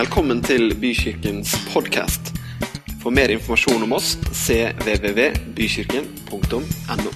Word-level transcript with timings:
Velkommen 0.00 0.38
til 0.40 0.70
Bykirkens 0.80 1.50
podkast. 1.74 2.30
For 3.02 3.12
mer 3.12 3.28
informasjon 3.34 3.82
om 3.84 3.92
oss 3.92 4.14
cvvvbykirken.no. 4.32 7.10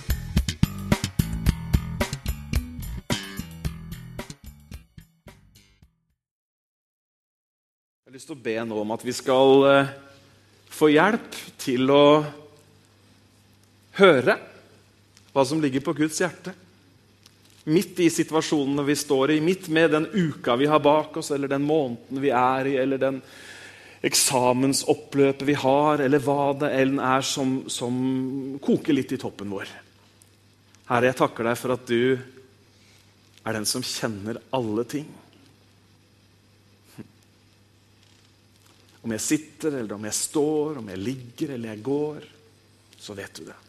Jeg 7.96 8.04
har 8.04 8.12
lyst 8.12 8.28
til 8.28 8.36
å 8.36 8.44
be 8.50 8.60
nå 8.68 8.76
om 8.82 8.92
at 8.98 9.06
vi 9.08 9.14
skal 9.16 9.64
eh, 9.70 9.88
få 10.68 10.92
hjelp 10.92 11.40
til 11.64 11.88
å 11.88 12.20
høre 13.96 14.36
hva 15.32 15.42
som 15.48 15.56
ligger 15.64 15.80
på 15.88 15.96
Guds 16.04 16.20
hjerte. 16.20 16.52
Midt 17.64 18.00
i 18.04 18.10
situasjonene 18.12 18.84
vi 18.84 18.96
står 18.96 19.30
i, 19.30 19.40
midt 19.40 19.70
med 19.72 19.90
den 19.94 20.06
uka 20.12 20.56
vi 20.60 20.66
har 20.68 20.82
bak 20.84 21.16
oss, 21.16 21.30
eller 21.32 21.48
den 21.48 21.64
måneden 21.64 22.20
vi 22.20 22.32
er 22.34 22.68
i, 22.68 22.76
eller 22.76 23.00
den 23.00 23.22
eksamensoppløpet 24.04 25.46
vi 25.48 25.56
har, 25.56 26.02
eller 26.04 26.20
hva 26.20 26.52
det 26.60 26.70
enn 26.76 26.98
er 27.00 27.24
som, 27.24 27.62
som 27.72 27.94
koker 28.60 28.92
litt 28.92 29.16
i 29.16 29.20
toppen 29.20 29.48
vår. 29.48 29.70
Herre, 30.90 31.08
jeg 31.08 31.16
takker 31.22 31.48
deg 31.48 31.56
for 31.56 31.72
at 31.72 31.86
du 31.88 32.18
er 33.44 33.56
den 33.56 33.68
som 33.68 33.84
kjenner 33.84 34.42
alle 34.52 34.84
ting. 34.88 35.08
Om 39.04 39.12
jeg 39.16 39.24
sitter, 39.24 39.80
eller 39.80 39.96
om 39.96 40.04
jeg 40.04 40.16
står, 40.20 40.80
om 40.80 40.92
jeg 40.92 41.00
ligger 41.00 41.56
eller 41.56 41.72
jeg 41.72 41.84
går, 41.84 42.28
så 43.00 43.16
vet 43.16 43.40
du 43.40 43.48
det. 43.48 43.63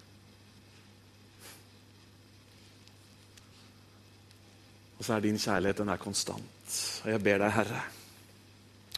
Og 4.95 5.04
så 5.04 5.16
er 5.16 5.26
din 5.26 5.40
kjærlighet 5.40 5.81
den 5.81 5.91
er 5.91 6.02
konstant. 6.02 6.76
Og 7.03 7.12
jeg 7.12 7.23
ber 7.23 7.41
deg, 7.44 7.53
Herre, 7.55 7.81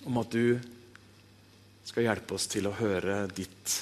om 0.08 0.20
at 0.22 0.32
du 0.34 0.58
skal 1.88 2.06
hjelpe 2.06 2.36
oss 2.38 2.48
til 2.52 2.68
å 2.70 2.76
høre 2.78 3.24
ditt, 3.34 3.76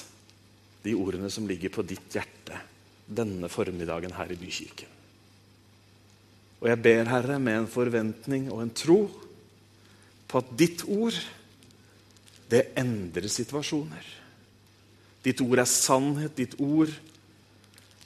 de 0.86 0.94
ordene 0.96 1.30
som 1.32 1.46
ligger 1.48 1.72
på 1.74 1.84
ditt 1.86 2.14
hjerte 2.14 2.60
denne 3.06 3.50
formiddagen 3.50 4.14
her 4.16 4.32
i 4.32 4.38
Bykirken. 4.38 4.92
Og 6.62 6.70
jeg 6.70 6.80
ber, 6.82 7.10
Herre, 7.10 7.38
med 7.42 7.60
en 7.60 7.70
forventning 7.70 8.48
og 8.50 8.62
en 8.64 8.72
tro 8.74 9.00
på 10.26 10.40
at 10.40 10.54
ditt 10.58 10.86
ord 10.88 11.18
det 12.50 12.62
endrer 12.78 13.28
situasjoner. 13.30 14.06
Ditt 15.26 15.42
ord 15.42 15.60
er 15.60 15.68
sannhet, 15.68 16.36
ditt 16.38 16.54
ord 16.62 16.92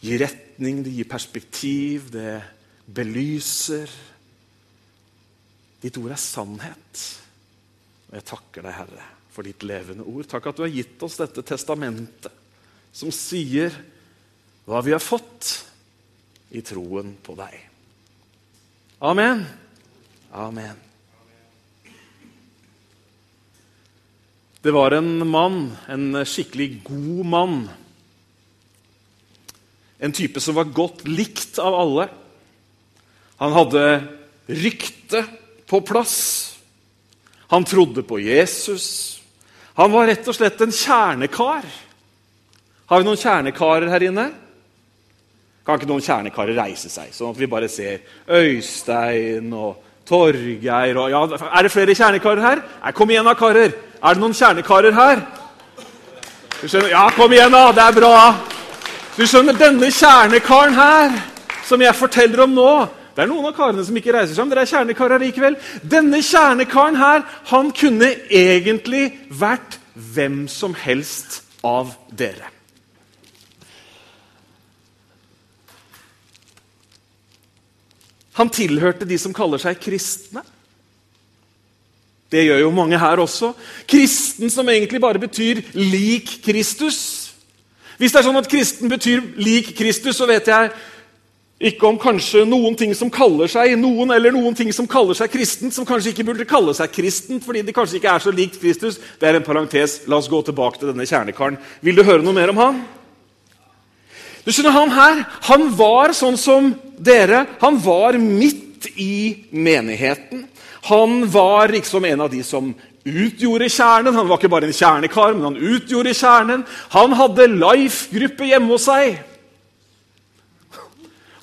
gir 0.01 0.23
retning, 0.23 0.81
det 0.85 0.95
gir 0.97 1.09
perspektiv, 1.09 2.09
det 2.13 2.41
belyser. 2.87 3.91
Ditt 5.81 5.97
ord 6.01 6.15
er 6.15 6.21
sannhet. 6.21 7.07
Og 8.11 8.19
jeg 8.19 8.27
takker 8.29 8.67
deg, 8.67 8.77
Herre, 8.77 9.09
for 9.31 9.47
ditt 9.47 9.65
levende 9.67 10.07
ord. 10.07 10.29
Takk 10.29 10.51
at 10.51 10.61
du 10.61 10.67
har 10.67 10.75
gitt 10.75 11.03
oss 11.07 11.19
dette 11.21 11.45
testamentet 11.47 12.37
som 12.91 13.13
sier 13.15 13.75
hva 14.67 14.81
vi 14.83 14.95
har 14.95 15.03
fått 15.03 15.53
i 16.51 16.63
troen 16.67 17.15
på 17.23 17.37
deg. 17.39 17.55
Amen. 19.07 19.45
Amen. 20.35 20.77
Det 24.61 24.75
var 24.75 24.93
en 24.93 25.27
mann, 25.27 25.71
en 25.89 26.21
skikkelig 26.29 26.83
god 26.85 27.27
mann. 27.27 27.61
En 29.99 30.13
type 30.13 30.41
som 30.41 30.59
var 30.59 30.69
godt 30.77 31.07
likt 31.09 31.57
av 31.63 31.79
alle. 31.79 32.11
Han 33.41 33.57
hadde 33.57 33.85
rykte 34.47 35.25
på 35.67 35.81
plass. 35.81 36.17
Han 37.49 37.65
trodde 37.65 38.03
på 38.03 38.21
Jesus. 38.21 39.21
Han 39.75 39.93
var 39.93 40.11
rett 40.11 40.29
og 40.29 40.37
slett 40.37 40.61
en 40.61 40.75
kjernekar. 40.75 41.65
Har 42.91 43.01
vi 43.01 43.07
noen 43.07 43.21
kjernekarer 43.21 43.89
her 43.89 44.05
inne? 44.11 44.27
Kan 45.65 45.79
ikke 45.79 45.89
noen 45.89 46.05
kjernekarer 46.05 46.59
reise 46.59 46.91
seg, 46.93 47.15
sånn 47.15 47.33
at 47.33 47.41
vi 47.41 47.49
bare 47.49 47.69
ser 47.71 48.03
Øystein 48.29 49.53
og 49.55 49.81
Torgeir 50.09 50.99
og 50.99 51.11
ja, 51.13 51.21
Er 51.55 51.65
det 51.65 51.73
flere 51.73 51.95
kjernekarer 51.95 52.45
her? 52.45 52.63
Nei, 52.83 52.93
kom 52.97 53.11
igjen 53.13 53.29
da, 53.29 53.37
karer! 53.39 53.73
Er 54.01 54.17
det 54.17 54.21
noen 54.21 54.37
kjernekarer 54.37 54.97
her? 54.97 55.27
Du 56.61 56.67
skjønner? 56.67 56.91
Ja, 56.93 57.09
kom 57.17 57.33
igjen, 57.33 57.53
da! 57.55 57.67
Det 57.73 57.85
er 57.87 57.99
bra! 58.01 58.15
Du 59.17 59.25
skjønner, 59.25 59.57
Denne 59.57 59.93
kjernekaren 59.95 60.75
her, 60.77 61.21
som 61.65 61.81
jeg 61.81 61.97
forteller 61.97 62.45
om 62.45 62.57
nå 62.57 62.73
Det 63.15 63.25
er 63.25 63.31
noen 63.31 63.49
av 63.49 63.57
karene 63.57 63.85
som 63.87 63.97
ikke 63.99 64.15
reiser 64.15 64.37
seg, 64.37 64.45
men 64.45 64.55
dere 64.55 64.65
er 64.67 64.71
kjernekarer 64.71 65.23
likevel. 65.25 65.59
Denne 65.83 66.23
kjernekaren 66.25 66.99
her, 67.01 67.27
han 67.51 67.73
kunne 67.77 68.13
egentlig 68.31 69.09
vært 69.41 69.79
hvem 70.15 70.45
som 70.51 70.77
helst 70.79 71.43
av 71.67 71.93
dere. 72.17 72.49
Han 78.39 78.49
tilhørte 78.49 79.09
de 79.09 79.19
som 79.21 79.35
kaller 79.37 79.61
seg 79.61 79.81
kristne. 79.83 80.41
Det 82.31 82.45
gjør 82.47 82.63
jo 82.63 82.71
mange 82.73 82.99
her 82.99 83.21
også. 83.21 83.51
Kristen 83.91 84.53
som 84.55 84.69
egentlig 84.71 85.01
bare 85.03 85.19
betyr 85.19 85.65
lik 85.75 86.39
Kristus. 86.45 87.01
Hvis 87.99 88.15
det 88.15 88.21
er 88.21 88.25
sånn 88.25 88.39
at 88.41 88.49
kristen 88.49 88.89
betyr 88.89 89.25
lik 89.43 89.75
Kristus, 89.77 90.17
så 90.17 90.29
vet 90.31 90.47
jeg 90.49 90.71
ikke 91.61 91.85
om 91.91 91.99
kanskje 92.01 92.47
noen 92.49 92.73
ting 92.79 92.95
som 92.97 93.11
kaller 93.13 93.51
seg 93.53 93.75
noen 93.77 94.15
eller 94.15 94.33
noen 94.33 94.55
ting 94.57 94.71
som 94.73 94.87
kaller 94.89 95.19
seg 95.19 95.29
kristent, 95.29 95.75
som 95.77 95.85
kanskje 95.85 96.15
ikke 96.15 96.25
burde 96.31 96.47
kalle 96.49 96.73
seg 96.77 96.89
kristent 96.95 97.45
fordi 97.45 97.61
de 97.67 97.75
kanskje 97.77 97.99
ikke 97.99 98.15
er 98.15 98.25
så 98.25 98.33
likt 98.33 98.57
Kristus. 98.63 98.97
Det 99.21 99.29
er 99.29 99.37
en 99.37 99.45
parentes. 99.45 99.99
La 100.09 100.17
oss 100.17 100.31
gå 100.31 100.41
tilbake 100.47 100.81
til 100.81 100.89
denne 100.95 101.05
kjernekaren. 101.05 101.61
Vil 101.85 102.01
du 102.01 102.05
høre 102.07 102.25
noe 102.25 102.37
mer 102.37 102.55
om 102.55 102.63
han? 102.63 102.81
Du 104.41 104.49
skjønner, 104.55 104.73
Han 104.73 104.95
her 104.97 105.25
han 105.51 105.69
var 105.77 106.17
sånn 106.17 106.41
som 106.41 106.73
dere. 106.97 107.45
Han 107.61 107.77
var 107.85 108.17
midt 108.17 108.89
i 108.97 109.45
menigheten. 109.53 110.47
Han 110.89 111.27
var 111.29 111.69
liksom 111.69 112.05
en 112.09 112.25
av 112.25 112.31
de 112.33 112.41
som 112.43 112.73
utgjorde 113.05 113.69
kjernen. 113.69 114.17
Han 114.17 114.29
var 114.29 114.41
ikke 114.41 114.49
bare 114.49 114.71
en 114.71 114.77
kjernekar, 114.77 115.37
men 115.37 115.51
han 115.51 115.61
utgjorde 115.77 116.17
kjernen. 116.17 116.65
Han 116.97 117.13
hadde 117.21 117.53
Life-gruppe 117.53 118.49
hjemme 118.49 118.73
hos 118.73 118.89
seg. 118.89 119.21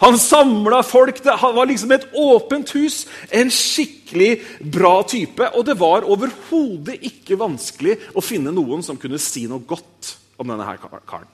Han 0.02 0.18
samla 0.22 0.84
folk. 0.86 1.24
Det 1.24 1.34
var 1.42 1.70
liksom 1.70 1.92
et 1.96 2.06
åpent 2.14 2.74
hus. 2.78 3.06
En 3.34 3.50
skikkelig 3.54 4.42
bra 4.62 5.00
type. 5.10 5.50
Og 5.58 5.66
det 5.66 5.78
var 5.80 6.06
overhodet 6.06 7.00
ikke 7.10 7.40
vanskelig 7.40 7.98
å 8.14 8.24
finne 8.24 8.54
noen 8.54 8.86
som 8.86 9.00
kunne 9.00 9.22
si 9.22 9.48
noe 9.50 9.66
godt 9.66 10.16
om 10.38 10.48
denne 10.50 10.68
her 10.68 10.80
karen. 10.82 11.30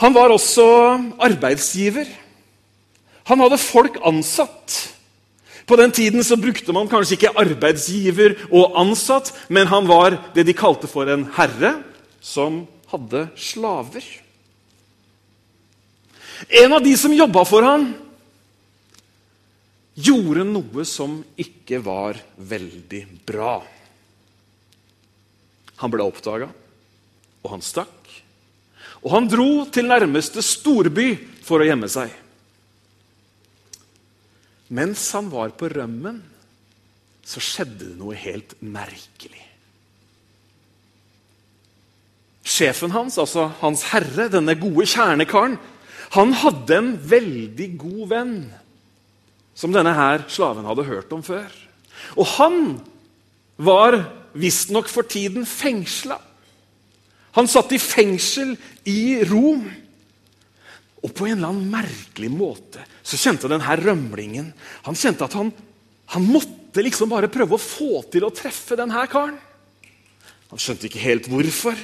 Han 0.00 0.12
var 0.12 0.32
også 0.32 0.66
arbeidsgiver. 1.24 2.08
Han 3.26 3.40
hadde 3.42 3.58
folk 3.60 3.96
ansatt. 4.04 4.76
På 5.66 5.76
den 5.76 5.90
tiden 5.90 6.22
så 6.24 6.36
brukte 6.38 6.72
man 6.72 6.88
kanskje 6.88 7.16
ikke 7.16 7.32
arbeidsgiver 7.42 8.36
og 8.52 8.76
ansatt, 8.78 9.32
men 9.48 9.66
han 9.66 9.88
var 9.88 10.14
det 10.36 10.44
de 10.46 10.54
kalte 10.54 10.86
for 10.86 11.10
en 11.10 11.26
herre 11.34 11.72
som 12.22 12.62
hadde 12.92 13.26
slaver. 13.34 14.04
En 16.48 16.76
av 16.76 16.84
de 16.84 16.92
som 16.98 17.14
jobba 17.14 17.44
for 17.48 17.64
han, 17.66 17.88
gjorde 19.96 20.44
noe 20.44 20.84
som 20.84 21.18
ikke 21.40 21.80
var 21.84 22.18
veldig 22.36 23.02
bra. 23.28 23.56
Han 25.80 25.92
ble 25.92 26.04
oppdaga, 26.04 26.50
og 27.42 27.50
han 27.54 27.64
stakk. 27.64 28.12
Og 29.04 29.10
han 29.12 29.28
dro 29.30 29.64
til 29.72 29.88
nærmeste 29.88 30.44
storby 30.44 31.14
for 31.46 31.62
å 31.62 31.68
gjemme 31.68 31.88
seg. 31.88 32.12
Mens 34.76 35.04
han 35.14 35.28
var 35.30 35.52
på 35.56 35.68
rømmen, 35.70 36.18
så 37.26 37.42
skjedde 37.42 37.92
det 37.92 37.96
noe 37.98 38.16
helt 38.18 38.54
merkelig. 38.62 39.42
Sjefen 42.46 42.92
hans, 42.94 43.16
altså 43.18 43.48
hans 43.60 43.82
herre, 43.90 44.28
denne 44.30 44.54
gode 44.58 44.86
kjernekaren, 44.90 45.56
han 46.14 46.32
hadde 46.42 46.76
en 46.76 46.92
veldig 47.10 47.68
god 47.80 48.04
venn 48.12 48.36
som 49.56 49.72
denne 49.74 49.94
her 49.96 50.26
slaven 50.30 50.68
hadde 50.68 50.86
hørt 50.86 51.12
om 51.16 51.24
før. 51.24 51.48
Og 52.14 52.28
han 52.36 52.58
var 53.56 53.98
visstnok 54.36 54.88
for 54.92 55.08
tiden 55.08 55.46
fengsla. 55.48 56.18
Han 57.36 57.48
satt 57.48 57.72
i 57.76 57.80
fengsel 57.80 58.54
i 58.88 59.24
Rom. 59.28 59.64
Og 61.04 61.12
på 61.14 61.28
en 61.28 61.38
eller 61.38 61.52
annen 61.52 61.72
merkelig 61.72 62.30
måte 62.32 62.84
så 63.06 63.18
kjente 63.20 63.48
denne 63.50 63.76
rømlingen 63.78 64.48
han 64.86 64.96
kjente 64.98 65.26
at 65.28 65.36
han, 65.38 65.52
han 66.12 66.24
måtte 66.26 66.82
liksom 66.82 67.12
bare 67.12 67.30
prøve 67.32 67.56
å 67.56 67.62
få 67.62 68.02
til 68.12 68.26
å 68.26 68.32
treffe 68.34 68.78
denne 68.78 69.04
karen. 69.10 69.36
Han 70.50 70.62
skjønte 70.62 70.88
ikke 70.88 71.04
helt 71.04 71.28
hvorfor. 71.30 71.78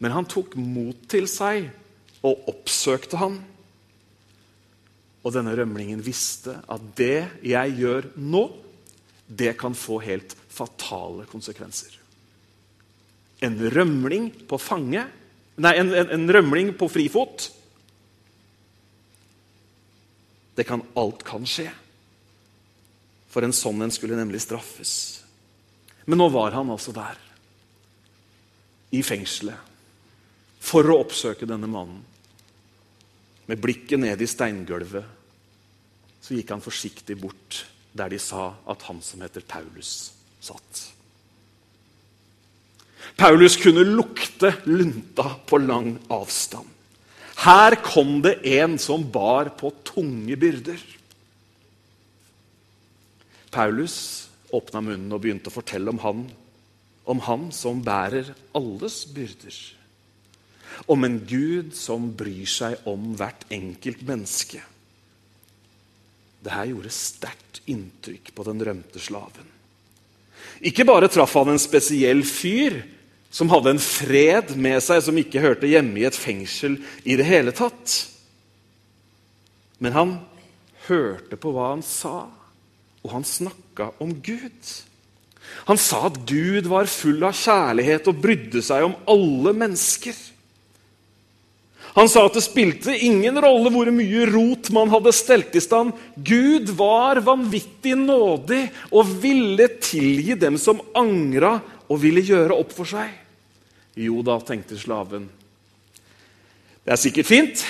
Men 0.00 0.14
han 0.16 0.28
tok 0.28 0.56
mot 0.56 0.96
til 1.10 1.28
seg 1.30 1.68
og 2.26 2.50
oppsøkte 2.50 3.20
han. 3.20 3.38
Og 5.20 5.34
denne 5.34 5.54
rømlingen 5.56 6.02
visste 6.04 6.58
at 6.68 6.84
det 6.98 7.28
jeg 7.44 7.76
gjør 7.80 8.10
nå, 8.16 8.44
det 9.30 9.54
kan 9.60 9.76
få 9.78 10.00
helt 10.02 10.34
fatale 10.50 11.26
konsekvenser. 11.30 11.94
En 13.44 13.56
rømling 13.72 14.30
på 14.48 14.58
fange 14.60 15.06
Nei, 15.60 15.74
en, 15.76 15.90
en, 15.92 16.08
en 16.14 16.30
rømling 16.32 16.70
på 16.78 16.86
frifot. 16.88 17.50
Det 20.56 20.64
kan, 20.64 20.80
alt 20.96 21.24
kan 21.26 21.44
skje. 21.44 21.66
For 23.28 23.44
en 23.44 23.52
sånn 23.52 23.84
en 23.84 23.92
skulle 23.92 24.16
nemlig 24.16 24.40
straffes. 24.40 24.94
Men 26.08 26.22
nå 26.22 26.30
var 26.32 26.56
han 26.56 26.72
altså 26.72 26.94
der, 26.96 27.18
i 28.96 29.02
fengselet, 29.06 29.68
for 30.64 30.88
å 30.90 30.96
oppsøke 31.04 31.46
denne 31.46 31.68
mannen. 31.70 32.00
Med 33.50 33.58
blikket 33.58 33.98
ned 33.98 34.20
i 34.22 34.28
steingulvet 34.30 35.18
så 36.20 36.36
gikk 36.36 36.52
han 36.54 36.62
forsiktig 36.62 37.16
bort 37.18 37.64
der 37.96 38.12
de 38.12 38.18
sa 38.22 38.52
at 38.70 38.84
han 38.86 39.00
som 39.02 39.22
heter 39.24 39.42
Paulus, 39.42 40.12
satt. 40.38 40.82
Paulus 43.18 43.56
kunne 43.58 43.82
lukte 43.88 44.52
lunta 44.70 45.32
på 45.48 45.58
lang 45.58 45.96
avstand. 46.12 46.68
Her 47.40 47.74
kom 47.82 48.20
det 48.22 48.36
en 48.52 48.76
som 48.78 49.02
bar 49.10 49.50
på 49.58 49.72
tunge 49.82 50.36
byrder. 50.38 50.78
Paulus 53.50 53.96
åpna 54.54 54.84
munnen 54.84 55.10
og 55.10 55.24
begynte 55.24 55.50
å 55.50 55.56
fortelle 55.56 55.90
om 55.90 55.98
han, 56.04 56.24
om 57.10 57.26
han 57.26 57.50
som 57.56 57.82
bærer 57.82 58.30
alles 58.54 59.02
byrder. 59.10 59.56
Om 60.90 61.06
en 61.06 61.18
Gud 61.28 61.74
som 61.76 62.10
bryr 62.16 62.48
seg 62.48 62.86
om 62.88 63.12
hvert 63.18 63.46
enkelt 63.52 64.02
menneske. 64.06 64.62
Dette 66.40 66.68
gjorde 66.70 66.92
sterkt 66.94 67.60
inntrykk 67.68 68.32
på 68.36 68.46
den 68.48 68.62
rømte 68.64 69.02
slaven. 69.02 69.48
Ikke 70.64 70.86
bare 70.88 71.08
traff 71.12 71.34
han 71.36 71.52
en 71.52 71.60
spesiell 71.60 72.22
fyr 72.26 72.80
som 73.30 73.50
hadde 73.52 73.76
en 73.76 73.82
fred 73.82 74.56
med 74.58 74.80
seg 74.82 75.04
som 75.06 75.18
ikke 75.20 75.42
hørte 75.42 75.68
hjemme 75.70 76.00
i 76.00 76.06
et 76.08 76.16
fengsel 76.16 76.78
i 77.04 77.16
det 77.20 77.28
hele 77.28 77.54
tatt. 77.56 77.94
Men 79.80 79.94
han 79.96 80.14
hørte 80.88 81.38
på 81.40 81.52
hva 81.54 81.70
han 81.74 81.84
sa, 81.86 82.26
og 83.00 83.12
han 83.14 83.24
snakka 83.24 83.92
om 84.02 84.16
Gud. 84.24 84.72
Han 85.70 85.80
sa 85.80 86.04
at 86.08 86.18
Gud 86.28 86.68
var 86.70 86.90
full 86.90 87.22
av 87.24 87.36
kjærlighet 87.38 88.10
og 88.10 88.20
brydde 88.22 88.62
seg 88.64 88.84
om 88.88 88.98
alle 89.10 89.54
mennesker. 89.56 90.16
Han 91.96 92.08
sa 92.08 92.22
at 92.26 92.36
det 92.38 92.44
spilte 92.44 92.94
ingen 92.94 93.38
rolle 93.42 93.72
hvor 93.74 93.88
mye 93.94 94.26
rot 94.30 94.70
man 94.74 94.92
hadde 94.92 95.12
stelt 95.14 95.56
i 95.58 95.62
stand. 95.62 95.96
Gud 96.14 96.70
var 96.78 97.18
vanvittig 97.26 97.96
nådig 97.98 98.62
og 98.94 99.10
ville 99.22 99.66
tilgi 99.82 100.36
dem 100.38 100.58
som 100.60 100.82
angra 100.94 101.56
og 101.90 101.98
ville 102.02 102.22
gjøre 102.22 102.54
opp 102.54 102.74
for 102.76 102.86
seg. 102.86 103.10
Jo 103.98 104.22
da, 104.22 104.38
tenkte 104.46 104.78
slaven. 104.78 105.26
Det 106.84 106.94
er 106.94 107.00
sikkert 107.00 107.28
fint, 107.28 107.64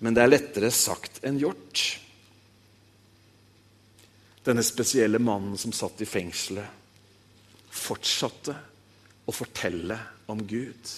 men 0.00 0.14
det 0.14 0.22
er 0.22 0.30
lettere 0.30 0.70
sagt 0.74 1.18
enn 1.26 1.40
gjort. 1.42 1.82
Denne 4.46 4.62
spesielle 4.62 5.18
mannen 5.18 5.58
som 5.58 5.74
satt 5.74 6.04
i 6.04 6.08
fengselet, 6.08 6.84
fortsatte 7.76 8.54
å 9.26 9.34
fortelle 9.34 9.98
om 10.30 10.38
Gud 10.46 10.94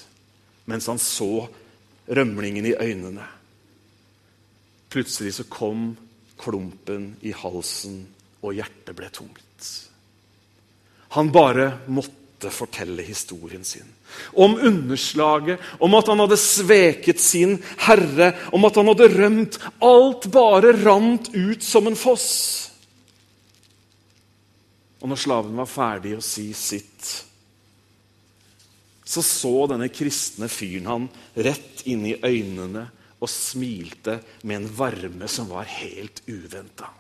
mens 0.69 0.87
han 0.91 1.01
så 1.01 1.49
rømlingen 2.08 2.66
i 2.66 2.76
øynene. 2.81 3.26
Plutselig 4.88 5.34
så 5.37 5.44
kom 5.50 5.93
klumpen 6.40 7.12
i 7.26 7.34
halsen, 7.37 8.06
og 8.43 8.55
hjertet 8.56 8.96
ble 8.96 9.10
tungt. 9.12 9.69
Han 11.16 11.32
bare 11.34 11.72
måtte 11.90 12.52
fortelle 12.55 13.02
historien 13.02 13.64
sin. 13.66 13.87
Om 14.38 14.55
underslaget, 14.70 15.60
om 15.82 15.96
at 15.99 16.08
han 16.08 16.22
hadde 16.22 16.38
sveket 16.40 17.20
sin 17.20 17.58
herre, 17.84 18.32
om 18.52 18.64
at 18.69 18.78
han 18.78 18.88
hadde 18.93 19.10
rømt. 19.16 19.58
Alt 19.84 20.28
bare 20.32 20.72
rant 20.84 21.32
ut 21.34 21.64
som 21.64 21.88
en 21.90 21.99
foss. 21.99 22.28
Og 25.02 25.10
når 25.10 25.20
slaven 25.20 25.58
var 25.58 25.70
ferdig 25.70 26.16
å 26.16 26.25
si 26.25 26.50
sitt, 26.56 27.28
så 29.08 29.22
så 29.25 29.55
denne 29.70 29.88
kristne 29.88 30.50
fyren 30.52 30.88
han 30.90 31.06
rett 31.32 31.87
inn 31.88 32.05
i 32.10 32.19
øynene 32.20 32.84
og 33.19 33.31
smilte 33.32 34.19
med 34.44 34.60
en 34.60 34.69
varme 34.76 35.31
som 35.32 35.49
var 35.49 35.64
helt 35.78 36.20
uventa. 36.28 36.90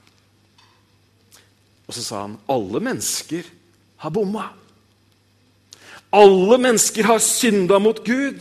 Og 1.84 1.92
så 1.96 2.04
sa 2.04 2.22
han 2.24 2.38
alle 2.48 2.80
mennesker 2.84 3.44
har 4.00 4.14
bomma. 4.14 4.48
Alle 6.16 6.58
mennesker 6.64 7.04
har 7.10 7.20
synda 7.20 7.78
mot 7.82 8.00
Gud. 8.04 8.40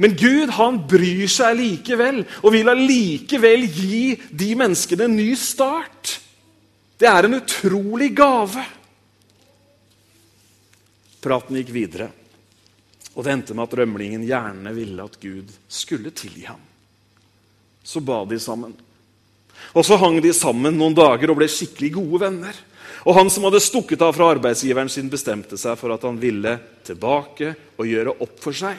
Men 0.00 0.18
Gud 0.18 0.50
han 0.56 0.82
bryr 0.90 1.28
seg 1.30 1.58
likevel 1.60 2.24
og 2.40 2.54
vil 2.56 2.74
allikevel 2.74 3.66
gi 3.70 4.04
de 4.34 4.52
menneskene 4.58 5.06
en 5.06 5.18
ny 5.18 5.30
start. 5.38 6.16
Det 6.98 7.06
er 7.08 7.26
en 7.26 7.38
utrolig 7.38 8.10
gave. 8.18 8.64
Praten 11.20 11.58
gikk 11.60 11.74
videre. 11.74 12.16
Og 13.16 13.24
det 13.26 13.32
endte 13.32 13.56
med 13.56 13.66
at 13.66 13.76
rømlingen 13.80 14.24
gjerne 14.26 14.72
ville 14.76 15.04
at 15.04 15.18
Gud 15.22 15.50
skulle 15.68 16.12
tilgi 16.14 16.46
ham. 16.46 16.62
Så 17.82 18.02
ba 18.04 18.22
de 18.28 18.38
sammen. 18.38 18.74
Og 19.74 19.84
så 19.86 19.98
hang 20.00 20.20
de 20.22 20.32
sammen 20.36 20.76
noen 20.78 20.96
dager 20.96 21.32
og 21.32 21.40
ble 21.40 21.48
skikkelig 21.50 21.94
gode 21.98 22.22
venner. 22.24 22.56
Og 23.08 23.16
han 23.16 23.30
som 23.32 23.46
hadde 23.46 23.62
stukket 23.64 24.02
av 24.04 24.12
fra 24.16 24.28
arbeidsgiveren 24.34 24.90
sin, 24.92 25.08
bestemte 25.10 25.58
seg 25.60 25.78
for 25.80 25.94
at 25.94 26.04
han 26.06 26.18
ville 26.20 26.56
tilbake 26.86 27.54
og 27.80 27.88
gjøre 27.88 28.16
opp 28.20 28.36
for 28.42 28.56
seg. 28.56 28.76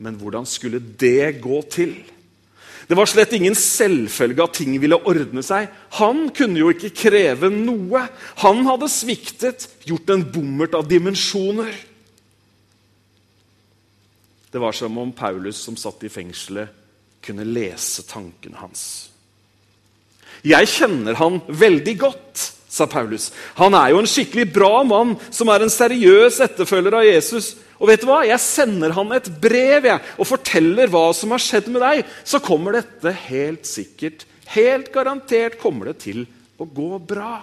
Men 0.00 0.16
hvordan 0.16 0.46
skulle 0.48 0.80
det 0.80 1.42
gå 1.44 1.60
til? 1.72 1.92
Det 2.88 2.96
var 2.98 3.06
slett 3.06 3.34
ingen 3.36 3.54
selvfølge 3.54 4.42
at 4.42 4.56
ting 4.56 4.72
ville 4.82 4.98
ordne 5.06 5.44
seg. 5.46 5.68
Han 6.00 6.24
kunne 6.34 6.58
jo 6.58 6.72
ikke 6.72 6.90
kreve 7.04 7.50
noe. 7.52 8.06
Han 8.42 8.64
hadde 8.66 8.88
sviktet, 8.90 9.68
gjort 9.86 10.10
en 10.10 10.24
bommert 10.32 10.74
av 10.74 10.88
dimensjoner. 10.90 11.70
Det 14.50 14.58
var 14.58 14.72
som 14.72 14.98
om 14.98 15.12
Paulus, 15.12 15.56
som 15.56 15.76
satt 15.78 16.02
i 16.04 16.10
fengselet, 16.10 16.68
kunne 17.22 17.44
lese 17.46 18.02
tankene 18.08 18.58
hans. 18.58 19.10
Jeg 20.46 20.70
kjenner 20.72 21.18
han 21.20 21.38
veldig 21.46 21.94
godt, 22.00 22.46
sa 22.70 22.86
Paulus. 22.88 23.28
Han 23.58 23.74
er 23.76 23.92
jo 23.92 24.00
en 24.00 24.08
skikkelig 24.08 24.46
bra 24.54 24.80
mann 24.86 25.16
som 25.34 25.50
er 25.52 25.64
en 25.64 25.72
seriøs 25.72 26.40
etterfølger 26.46 26.96
av 26.96 27.06
Jesus. 27.06 27.52
Og 27.80 27.90
vet 27.90 28.02
du 28.02 28.08
hva? 28.08 28.22
Jeg 28.28 28.40
sender 28.42 28.94
han 28.96 29.12
et 29.16 29.28
brev 29.42 29.88
jeg, 29.88 30.02
og 30.16 30.28
forteller 30.28 30.90
hva 30.90 31.10
som 31.16 31.34
har 31.34 31.42
skjedd 31.44 31.70
med 31.72 31.84
deg. 31.84 32.02
Så 32.24 32.42
kommer 32.44 32.78
dette 32.78 33.12
helt 33.26 33.68
sikkert, 33.68 34.24
helt 34.54 34.90
garantert 34.94 35.60
kommer 35.60 35.92
det 35.92 36.00
til 36.06 36.24
å 36.60 36.66
gå 36.66 36.96
bra. 37.10 37.38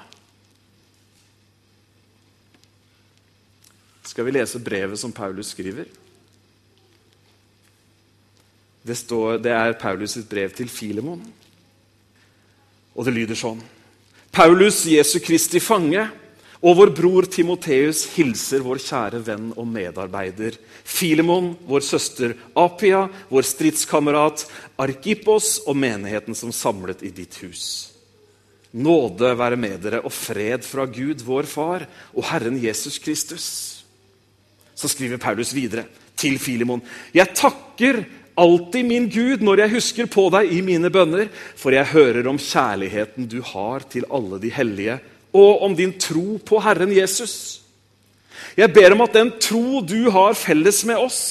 Skal 4.08 4.26
vi 4.26 4.38
lese 4.40 4.62
brevet 4.64 4.98
som 4.98 5.14
Paulus 5.14 5.52
skriver? 5.54 5.90
Det, 8.88 8.96
står, 8.96 9.42
det 9.44 9.52
er 9.52 9.76
Paulus' 9.80 10.24
brev 10.30 10.54
til 10.56 10.70
Filemon. 10.72 11.20
Og 12.96 13.06
det 13.06 13.14
lyder 13.14 13.38
sånn. 13.38 13.60
Paulus, 14.32 14.86
Jesu 14.88 15.20
Kristi 15.24 15.60
fange, 15.64 16.06
og 16.58 16.78
vår 16.80 16.92
bror 16.98 17.28
Timoteus 17.30 18.04
hilser 18.16 18.64
vår 18.66 18.80
kjære 18.82 19.20
venn 19.28 19.52
og 19.54 19.68
medarbeider 19.70 20.56
Filemon, 20.88 21.52
vår 21.70 21.84
søster 21.86 22.34
Apia, 22.58 23.04
vår 23.30 23.46
stridskamerat 23.46 24.48
Arkipos 24.82 25.60
og 25.68 25.78
menigheten 25.78 26.38
som 26.38 26.54
samlet 26.54 27.04
i 27.06 27.14
ditt 27.14 27.38
hus. 27.44 27.64
Nåde 28.78 29.32
være 29.38 29.60
med 29.60 29.78
dere 29.86 30.02
og 30.06 30.14
fred 30.14 30.66
fra 30.66 30.88
Gud, 30.90 31.22
vår 31.26 31.48
Far, 31.50 31.86
og 32.14 32.26
Herren 32.32 32.58
Jesus 32.62 32.98
Kristus. 33.02 33.48
Så 34.78 34.90
skriver 34.90 35.22
Paulus 35.22 35.54
videre 35.54 35.86
til 36.18 36.40
Filemon. 36.42 36.82
Jeg 37.14 37.34
takker 37.38 38.02
alltid 38.38 38.86
min 38.86 39.08
Gud 39.12 39.44
når 39.46 39.64
jeg 39.64 39.74
husker 39.76 40.10
på 40.12 40.28
deg 40.34 40.52
i 40.54 40.62
mine 40.66 40.92
bønner, 40.94 41.28
for 41.58 41.76
jeg 41.76 41.92
hører 41.94 42.30
om 42.30 42.40
kjærligheten 42.42 43.28
du 43.30 43.40
har 43.42 43.86
til 43.90 44.08
alle 44.14 44.40
de 44.42 44.52
hellige, 44.54 45.00
og 45.36 45.64
om 45.66 45.76
din 45.78 45.94
tro 46.00 46.38
på 46.46 46.62
Herren 46.64 46.94
Jesus. 46.94 47.62
Jeg 48.58 48.72
ber 48.74 48.94
om 48.96 49.04
at 49.06 49.18
den 49.18 49.34
tro 49.42 49.82
du 49.86 50.10
har 50.14 50.38
felles 50.38 50.84
med 50.88 51.02
oss, 51.02 51.22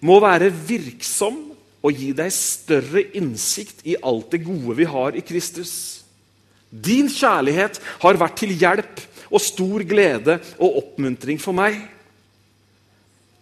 må 0.00 0.16
være 0.22 0.48
virksom 0.50 1.50
og 1.84 1.96
gi 1.96 2.10
deg 2.16 2.32
større 2.32 3.04
innsikt 3.16 3.84
i 3.88 3.96
alt 4.00 4.32
det 4.32 4.42
gode 4.44 4.76
vi 4.78 4.88
har 4.88 5.16
i 5.16 5.24
Kristus. 5.24 5.72
Din 6.70 7.08
kjærlighet 7.10 7.80
har 8.02 8.18
vært 8.20 8.38
til 8.40 8.54
hjelp 8.54 9.02
og 9.30 9.42
stor 9.42 9.84
glede 9.86 10.38
og 10.58 10.78
oppmuntring 10.82 11.40
for 11.42 11.56
meg. 11.56 11.78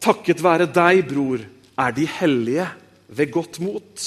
Takket 0.00 0.42
være 0.44 0.68
deg, 0.70 1.02
bror, 1.08 1.42
er 1.78 1.94
de 1.94 2.06
hellige 2.18 2.66
ved 3.08 3.30
godt 3.32 3.60
mot. 3.60 4.06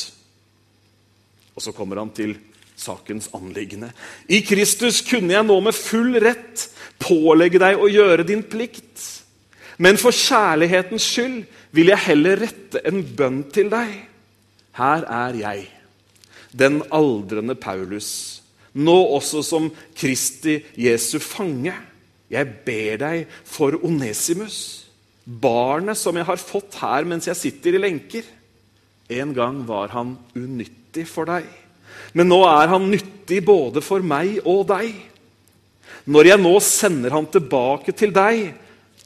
Og 1.56 1.64
så 1.64 1.74
kommer 1.76 2.00
han 2.00 2.12
til 2.16 2.36
sakens 2.82 3.30
anliggende. 3.38 3.92
I 4.30 4.42
Kristus 4.46 5.02
kunne 5.06 5.34
jeg 5.34 5.46
nå 5.46 5.58
med 5.64 5.78
full 5.78 6.18
rett 6.22 6.68
pålegge 7.02 7.62
deg 7.62 7.80
å 7.82 7.90
gjøre 7.92 8.28
din 8.28 8.44
plikt. 8.44 9.02
Men 9.82 9.98
for 10.02 10.14
kjærlighetens 10.14 11.06
skyld 11.14 11.44
vil 11.74 11.92
jeg 11.94 12.06
heller 12.08 12.42
rette 12.44 12.82
en 12.88 13.02
bønn 13.18 13.44
til 13.54 13.72
deg. 13.72 13.94
Her 14.78 15.06
er 15.10 15.38
jeg, 15.40 15.66
den 16.56 16.82
aldrende 16.94 17.58
Paulus, 17.60 18.42
nå 18.74 18.96
også 19.18 19.42
som 19.44 19.68
Kristi 19.98 20.62
Jesu 20.80 21.18
fange. 21.20 21.74
Jeg 22.32 22.48
ber 22.66 23.02
deg 23.02 23.34
for 23.44 23.76
Onesimus, 23.84 24.88
barnet 25.40 26.00
som 26.00 26.18
jeg 26.18 26.28
har 26.28 26.42
fått 26.42 26.80
her 26.82 27.08
mens 27.08 27.30
jeg 27.30 27.40
sitter 27.40 27.78
i 27.78 27.82
lenker. 27.82 28.26
En 29.12 29.34
gang 29.36 29.62
var 29.68 29.94
han 29.96 30.16
unyttig 30.36 31.06
for 31.10 31.28
deg, 31.30 31.48
men 32.16 32.30
nå 32.32 32.42
er 32.48 32.72
han 32.72 32.90
nyttig 32.92 33.42
både 33.48 33.84
for 33.84 34.04
meg 34.04 34.40
og 34.48 34.66
deg. 34.72 34.92
Når 36.12 36.32
jeg 36.32 36.42
nå 36.42 36.54
sender 36.64 37.14
han 37.14 37.28
tilbake 37.30 37.94
til 37.96 38.14
deg, 38.16 38.52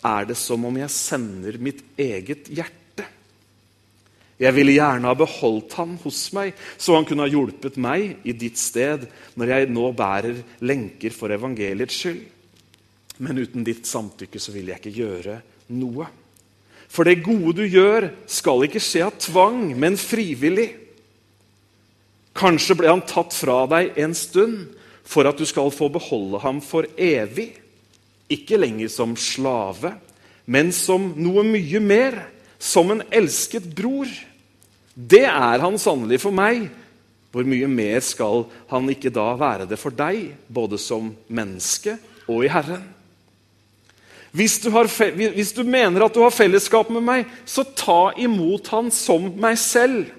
er 0.05 0.27
det 0.29 0.37
som 0.37 0.65
om 0.67 0.77
jeg 0.77 0.93
sender 0.93 1.57
mitt 1.61 1.81
eget 1.99 2.49
hjerte. 2.53 3.05
Jeg 4.35 4.51
ville 4.51 4.75
gjerne 4.75 5.07
ha 5.07 5.15
beholdt 5.15 5.77
han 5.79 5.95
hos 6.03 6.21
meg, 6.35 6.53
så 6.77 6.97
han 6.97 7.07
kunne 7.07 7.25
ha 7.25 7.31
hjulpet 7.31 7.79
meg 7.81 8.27
i 8.27 8.35
ditt 8.35 8.59
sted 8.59 9.07
når 9.39 9.51
jeg 9.53 9.71
nå 9.71 9.89
bærer 9.95 10.41
lenker 10.67 11.15
for 11.15 11.31
evangeliets 11.31 12.01
skyld. 12.03 12.23
Men 13.23 13.39
uten 13.39 13.63
ditt 13.63 13.87
samtykke 13.87 14.41
så 14.43 14.51
vil 14.51 14.73
jeg 14.73 14.81
ikke 14.81 14.97
gjøre 14.99 15.37
noe. 15.73 16.07
For 16.91 17.07
det 17.07 17.23
gode 17.25 17.57
du 17.59 17.65
gjør, 17.67 18.09
skal 18.29 18.65
ikke 18.67 18.81
skje 18.83 19.03
av 19.07 19.15
tvang, 19.19 19.73
men 19.77 19.97
frivillig. 19.99 20.69
Kanskje 22.35 22.77
ble 22.79 22.91
han 22.91 23.03
tatt 23.07 23.35
fra 23.35 23.63
deg 23.71 23.97
en 24.03 24.15
stund 24.15 24.75
for 25.05 25.27
at 25.29 25.39
du 25.39 25.45
skal 25.47 25.71
få 25.73 25.89
beholde 25.93 26.41
ham 26.43 26.61
for 26.63 26.87
evig. 26.97 27.53
Ikke 28.31 28.59
lenger 28.59 28.89
som 28.91 29.13
slave, 29.19 29.93
men 30.49 30.71
som 30.75 31.11
noe 31.17 31.45
mye 31.47 31.81
mer, 31.83 32.17
som 32.59 32.89
en 32.93 33.03
elsket 33.13 33.67
bror. 33.77 34.09
Det 34.95 35.25
er 35.27 35.61
han 35.61 35.77
sannelig 35.81 36.21
for 36.23 36.35
meg. 36.35 36.67
Hvor 37.35 37.43
mye 37.43 37.67
mer 37.67 37.99
skal 37.99 38.45
han 38.71 38.87
ikke 38.89 39.11
da 39.13 39.27
være 39.35 39.67
det 39.67 39.79
for 39.79 39.91
deg, 39.91 40.31
både 40.47 40.79
som 40.79 41.11
menneske 41.27 41.97
og 42.31 42.45
i 42.47 42.51
Herren? 42.51 42.94
Hvis 44.35 44.57
du, 44.59 44.69
har, 44.75 44.89
hvis 45.15 45.53
du, 45.55 45.63
mener 45.63 46.03
at 46.03 46.15
du 46.15 46.19
har 46.19 46.33
fellesskap 46.33 46.89
med 46.91 47.03
meg, 47.05 47.27
så 47.47 47.63
ta 47.63 48.11
imot 48.19 48.67
han 48.73 48.89
som 48.91 49.29
meg 49.39 49.55
selv. 49.61 50.09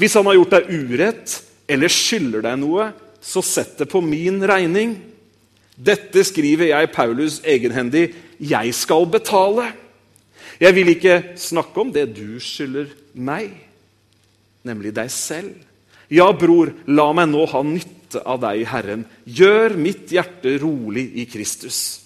Hvis 0.00 0.14
han 0.16 0.24
har 0.30 0.38
gjort 0.38 0.54
deg 0.54 0.70
urett 0.72 1.34
eller 1.68 1.92
skylder 1.92 2.46
deg 2.46 2.60
noe, 2.62 2.86
så 3.20 3.42
sett 3.44 3.76
det 3.80 3.88
på 3.92 4.00
min 4.04 4.40
regning. 4.48 4.96
Dette 5.76 6.24
skriver 6.24 6.70
jeg 6.70 6.92
Paulus 6.94 7.40
egenhendig. 7.44 8.06
Jeg 8.40 8.72
skal 8.76 9.04
betale. 9.12 9.68
Jeg 10.62 10.76
vil 10.76 10.92
ikke 10.94 11.18
snakke 11.40 11.82
om 11.82 11.90
det 11.92 12.06
du 12.16 12.38
skylder 12.40 12.88
meg, 13.12 13.50
nemlig 14.64 14.94
deg 14.96 15.10
selv. 15.12 15.52
Ja, 16.12 16.30
bror, 16.36 16.70
la 16.86 17.10
meg 17.16 17.28
nå 17.32 17.44
ha 17.50 17.60
nytte 17.66 18.22
av 18.22 18.40
deg, 18.44 18.62
Herren. 18.70 19.04
Gjør 19.24 19.76
mitt 19.80 20.12
hjerte 20.14 20.56
rolig 20.62 21.08
i 21.20 21.26
Kristus. 21.28 22.03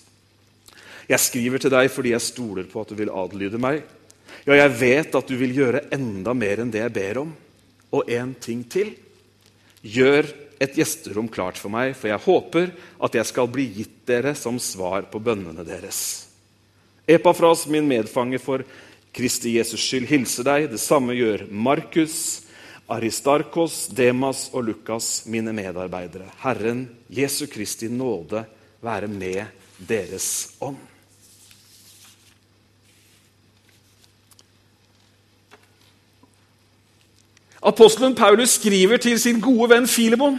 Jeg 1.08 1.24
skriver 1.24 1.62
til 1.62 1.72
deg 1.72 1.88
fordi 1.92 2.12
jeg 2.12 2.24
stoler 2.24 2.66
på 2.68 2.82
at 2.82 2.90
du 2.92 2.98
vil 2.98 3.12
adlyde 3.12 3.60
meg. 3.60 3.80
Ja, 4.44 4.58
jeg 4.58 4.74
vet 4.80 5.16
at 5.16 5.28
du 5.28 5.36
vil 5.40 5.54
gjøre 5.56 5.86
enda 5.94 6.34
mer 6.36 6.60
enn 6.62 6.72
det 6.72 6.82
jeg 6.82 6.94
ber 6.96 7.22
om. 7.24 7.32
Og 7.96 8.10
en 8.12 8.34
ting 8.36 8.64
til. 8.68 8.92
Gjør 9.80 10.28
et 10.60 10.74
gjesterom 10.76 11.28
klart 11.30 11.58
for 11.60 11.72
meg, 11.72 11.94
for 11.96 12.10
jeg 12.10 12.24
håper 12.24 12.72
at 13.06 13.14
jeg 13.16 13.28
skal 13.30 13.48
bli 13.52 13.68
gitt 13.78 14.02
dere 14.10 14.34
som 14.36 14.58
svar 14.60 15.06
på 15.08 15.20
bønnene 15.22 15.64
deres. 15.64 16.00
Epafras, 17.08 17.64
min 17.70 17.88
medfange 17.88 18.40
for 18.42 18.64
Kristi 19.14 19.54
Jesus 19.56 19.80
skyld, 19.86 20.08
hilser 20.10 20.44
deg. 20.44 20.68
Det 20.74 20.82
samme 20.82 21.16
gjør 21.16 21.46
Markus, 21.48 22.44
Aristarkos, 22.88 23.86
Demas 23.92 24.48
og 24.52 24.66
Lukas, 24.68 25.22
mine 25.30 25.54
medarbeidere. 25.56 26.28
Herren 26.42 26.86
Jesu 27.08 27.46
Kristi 27.48 27.88
nåde 27.88 28.44
være 28.84 29.08
med 29.08 29.44
deres 29.88 30.58
ånd. 30.60 30.87
Apostelen 37.62 38.14
Paulus 38.14 38.54
skriver 38.58 39.00
til 39.02 39.18
sin 39.20 39.40
gode 39.42 39.70
venn 39.72 39.88
Filemon. 39.90 40.38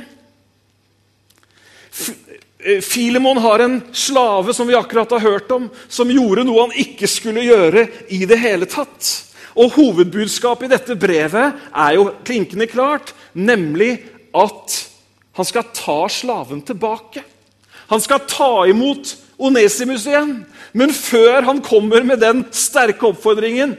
Eh, 2.60 2.82
Filemon 2.84 3.38
har 3.44 3.64
en 3.64 3.80
slave 3.92 4.54
som 4.56 4.68
vi 4.68 4.78
akkurat 4.78 5.12
har 5.18 5.26
hørt 5.26 5.52
om, 5.52 5.70
som 5.88 6.12
gjorde 6.12 6.46
noe 6.48 6.68
han 6.68 6.78
ikke 6.80 7.08
skulle 7.12 7.44
gjøre 7.48 7.88
i 8.16 8.24
det 8.30 8.40
hele 8.40 8.70
tatt. 8.70 9.10
Og 9.60 9.74
Hovedbudskapet 9.76 10.70
i 10.70 10.74
dette 10.76 10.96
brevet 11.00 11.60
er 11.74 11.98
jo 11.98 12.12
klinkende 12.24 12.70
klart, 12.72 13.14
nemlig 13.34 13.98
at 14.36 14.78
han 15.36 15.48
skal 15.48 15.72
ta 15.76 16.02
slaven 16.12 16.62
tilbake. 16.68 17.24
Han 17.90 18.02
skal 18.04 18.28
ta 18.30 18.68
imot 18.70 19.16
Onesimus 19.40 20.06
igjen. 20.08 20.44
Men 20.74 20.94
før 20.94 21.42
han 21.48 21.62
kommer 21.66 22.04
med 22.06 22.22
den 22.22 22.44
sterke 22.54 23.08
oppfordringen, 23.10 23.74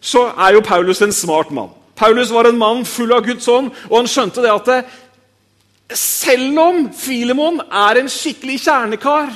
så 0.00 0.28
er 0.38 0.54
jo 0.54 0.64
Paulus 0.64 1.02
en 1.02 1.12
smart 1.12 1.50
mann. 1.50 1.72
Paulus 1.96 2.30
var 2.30 2.48
en 2.48 2.58
mann 2.60 2.84
full 2.84 3.12
av 3.16 3.24
Guds 3.26 3.48
ånd, 3.48 3.72
og 3.88 3.98
han 3.98 4.10
skjønte 4.10 4.44
det 4.44 4.52
at 4.52 4.70
det, 4.70 4.80
selv 5.96 6.58
om 6.58 6.86
Filemon 6.96 7.60
er 7.70 8.00
en 8.00 8.10
skikkelig 8.10 8.58
kjernekar, 8.66 9.30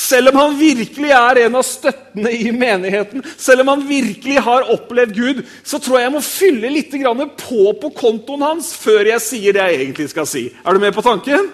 selv 0.00 0.30
om 0.30 0.38
han 0.38 0.54
virkelig 0.58 1.10
er 1.12 1.42
en 1.44 1.56
av 1.58 1.64
støttene 1.66 2.30
i 2.32 2.52
menigheten, 2.54 3.24
selv 3.38 3.64
om 3.64 3.72
han 3.72 3.82
virkelig 3.88 4.38
har 4.46 4.68
opplevd 4.72 5.16
Gud, 5.16 5.42
så 5.66 5.80
tror 5.82 5.98
jeg 5.98 6.06
jeg 6.06 6.14
må 6.14 6.22
fylle 6.24 6.70
litt 6.72 6.94
på 7.40 7.72
på 7.82 7.90
kontoen 7.96 8.46
hans 8.46 8.72
før 8.74 9.10
jeg 9.10 9.20
sier 9.24 9.56
det 9.56 9.66
jeg 9.66 9.80
egentlig 9.80 10.08
skal 10.12 10.26
si. 10.26 10.46
Er 10.64 10.72
du 10.72 10.80
med 10.80 10.94
på 10.94 11.04
tanken? 11.04 11.50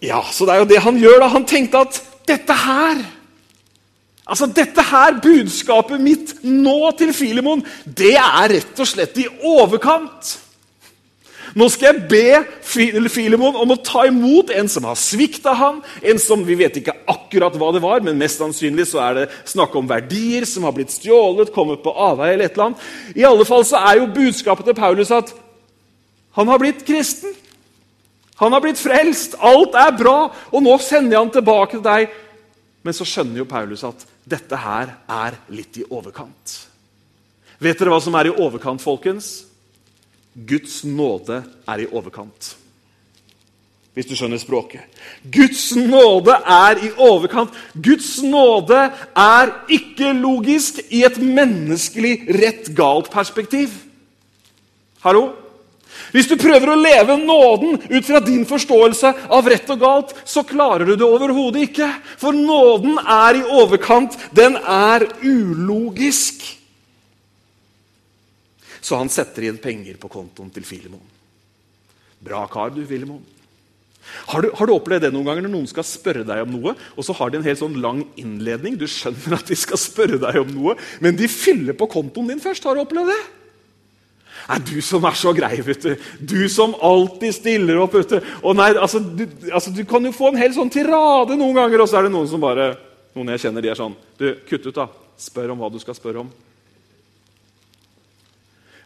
Ja, 0.00 0.22
så 0.32 0.46
det 0.46 0.54
er 0.54 0.62
jo 0.62 0.68
det 0.68 0.82
han 0.82 0.98
gjør. 0.98 1.18
da. 1.20 1.28
Han 1.28 1.44
tenkte 1.44 1.84
at 1.84 2.02
dette 2.28 2.52
her 2.52 3.00
Altså, 4.28 4.46
Dette 4.54 4.82
her, 4.84 5.16
budskapet 5.22 6.02
mitt 6.02 6.36
nå 6.44 6.92
til 6.98 7.14
Filemon, 7.16 7.64
det 7.84 8.14
er 8.20 8.52
rett 8.52 8.80
og 8.82 8.88
slett 8.88 9.18
i 9.18 9.26
overkant. 9.48 10.36
Nå 11.58 11.66
skal 11.72 11.96
jeg 11.96 12.04
be 12.06 13.08
Filemon 13.10 13.56
om 13.58 13.72
å 13.74 13.80
ta 13.82 14.04
imot 14.06 14.52
en 14.54 14.68
som 14.70 14.84
har 14.86 14.98
svikta 14.98 15.56
han, 15.58 15.80
en 15.98 16.20
som 16.22 16.44
vi 16.46 16.54
vet 16.60 16.78
ikke 16.78 16.94
akkurat 17.10 17.56
hva 17.58 17.72
det 17.74 17.82
var, 17.82 18.04
men 18.06 18.20
mest 18.20 18.38
sannsynlig 18.38 18.86
så 18.92 19.00
er 19.08 19.18
det 19.18 19.26
snakk 19.50 19.74
om 19.74 19.88
verdier 19.90 20.46
som 20.46 20.68
har 20.68 20.76
blitt 20.76 20.94
stjålet, 20.94 21.50
kommet 21.54 21.82
på 21.82 21.90
avveie 21.90 22.36
eller 22.36 22.46
et 22.46 22.54
eller 22.54 22.70
annet. 22.70 22.88
I 23.18 23.26
alle 23.26 23.46
fall 23.48 23.66
så 23.66 23.82
er 23.82 23.98
jo 23.98 24.12
budskapet 24.14 24.70
til 24.70 24.78
Paulus 24.78 25.10
at 25.16 25.34
han 26.38 26.46
har 26.46 26.62
blitt 26.62 26.84
kristen. 26.86 27.34
Han 28.40 28.54
har 28.54 28.62
blitt 28.64 28.78
frelst. 28.80 29.34
Alt 29.42 29.74
er 29.76 29.90
bra. 29.98 30.30
Og 30.54 30.62
nå 30.64 30.76
sender 30.80 31.16
jeg 31.16 31.24
han 31.24 31.32
tilbake 31.34 31.76
til 31.76 31.82
deg. 31.84 32.14
Men 32.86 32.96
så 32.96 33.04
skjønner 33.04 33.42
jo 33.42 33.48
Paulus 33.50 33.82
at 33.84 34.06
dette 34.30 34.58
her 34.62 34.94
er 35.10 35.38
litt 35.52 35.80
i 35.80 35.86
overkant. 35.90 36.56
Vet 37.60 37.78
dere 37.78 37.92
hva 37.92 38.00
som 38.00 38.16
er 38.16 38.30
i 38.30 38.34
overkant, 38.34 38.82
folkens? 38.82 39.44
Guds 40.32 40.80
nåde 40.86 41.42
er 41.68 41.82
i 41.82 41.88
overkant. 41.90 42.54
Hvis 43.90 44.06
du 44.06 44.14
skjønner 44.14 44.38
språket. 44.38 44.86
Guds 45.34 45.72
nåde 45.74 46.36
er 46.46 46.78
i 46.86 46.92
overkant. 47.02 47.52
Guds 47.74 48.20
nåde 48.22 48.78
er 49.18 49.50
ikke 49.68 50.14
logisk 50.14 50.78
i 50.88 51.02
et 51.04 51.18
menneskelig 51.18 52.14
rett-galt 52.38 53.10
perspektiv. 53.12 53.74
Hallo? 55.02 55.39
Hvis 56.14 56.28
du 56.30 56.36
prøver 56.40 56.72
å 56.72 56.78
leve 56.78 57.16
nåden 57.20 57.78
ut 57.90 58.06
fra 58.06 58.20
din 58.24 58.46
forståelse 58.48 59.12
av 59.30 59.50
rett 59.50 59.70
og 59.70 59.82
galt, 59.82 60.14
så 60.24 60.44
klarer 60.46 60.88
du 60.88 60.94
det 60.96 61.06
overhodet 61.06 61.68
ikke. 61.68 61.88
For 62.20 62.36
nåden 62.36 62.98
er 63.02 63.40
i 63.40 63.44
overkant. 63.60 64.16
Den 64.34 64.58
er 64.60 65.06
ulogisk. 65.22 66.42
Så 68.80 68.98
han 68.98 69.12
setter 69.12 69.46
igjen 69.46 69.60
penger 69.62 70.00
på 70.00 70.10
kontoen 70.10 70.50
til 70.54 70.66
Filemon. 70.66 71.04
Bra 72.20 72.42
kar, 72.50 72.72
du, 72.74 72.82
Filemon. 72.88 73.22
Har 74.32 74.42
du, 74.42 74.48
har 74.56 74.66
du, 74.66 74.72
opplevd 74.74 75.04
det 75.06 75.10
noen 75.14 75.28
ganger 75.28 75.44
når 75.44 75.52
noen 75.52 75.68
skal 75.70 75.86
spørre 75.86 76.24
deg 76.26 76.42
om 76.42 76.54
noe, 76.56 76.72
og 76.96 77.06
så 77.06 77.14
har 77.14 77.30
de 77.30 77.38
en 77.38 77.46
helt 77.46 77.60
sånn 77.60 77.76
lang 77.82 78.00
innledning? 78.18 78.78
Du 78.80 78.86
skjønner 78.90 79.36
at 79.36 79.50
de 79.50 79.58
skal 79.58 79.78
spørre 79.78 80.18
deg 80.22 80.40
om 80.40 80.50
noe, 80.54 80.74
men 81.04 81.18
de 81.18 81.28
fyller 81.30 81.76
på 81.78 81.88
kontoen 81.92 82.32
din 82.32 82.42
først. 82.42 82.66
Har 82.66 82.76
du 82.76 82.82
opplevd 82.82 83.12
det? 83.12 83.20
Nei, 84.48 84.58
du 84.66 84.76
som 84.84 85.04
er 85.08 85.16
så 85.18 85.32
grei, 85.36 85.54
vet 85.66 85.84
du. 85.84 86.06
Du 86.32 86.40
som 86.52 86.74
alltid 86.86 87.34
stiller 87.36 87.80
opp. 87.82 87.94
vet 87.94 88.16
du. 88.16 88.30
Og 88.42 88.56
nei, 88.56 88.70
altså, 88.74 89.00
du, 89.00 89.26
altså, 89.52 89.72
du 89.74 89.84
kan 89.88 90.04
jo 90.04 90.14
få 90.16 90.32
en 90.32 90.40
hel 90.40 90.54
sånn 90.56 90.72
tirade 90.72 91.36
noen 91.36 91.56
ganger, 91.56 91.84
og 91.84 91.90
så 91.90 92.00
er 92.00 92.08
det 92.08 92.14
noen 92.16 92.30
som 92.30 92.42
bare 92.42 92.72
Noen 93.10 93.32
jeg 93.32 93.40
kjenner, 93.42 93.64
de 93.64 93.70
er 93.72 93.74
sånn 93.74 93.96
Du, 94.20 94.28
kutt 94.46 94.68
ut, 94.68 94.76
da. 94.76 94.84
Spør 95.18 95.50
om 95.50 95.64
hva 95.64 95.68
du 95.72 95.80
skal 95.82 95.96
spørre 95.98 96.22
om. 96.22 96.28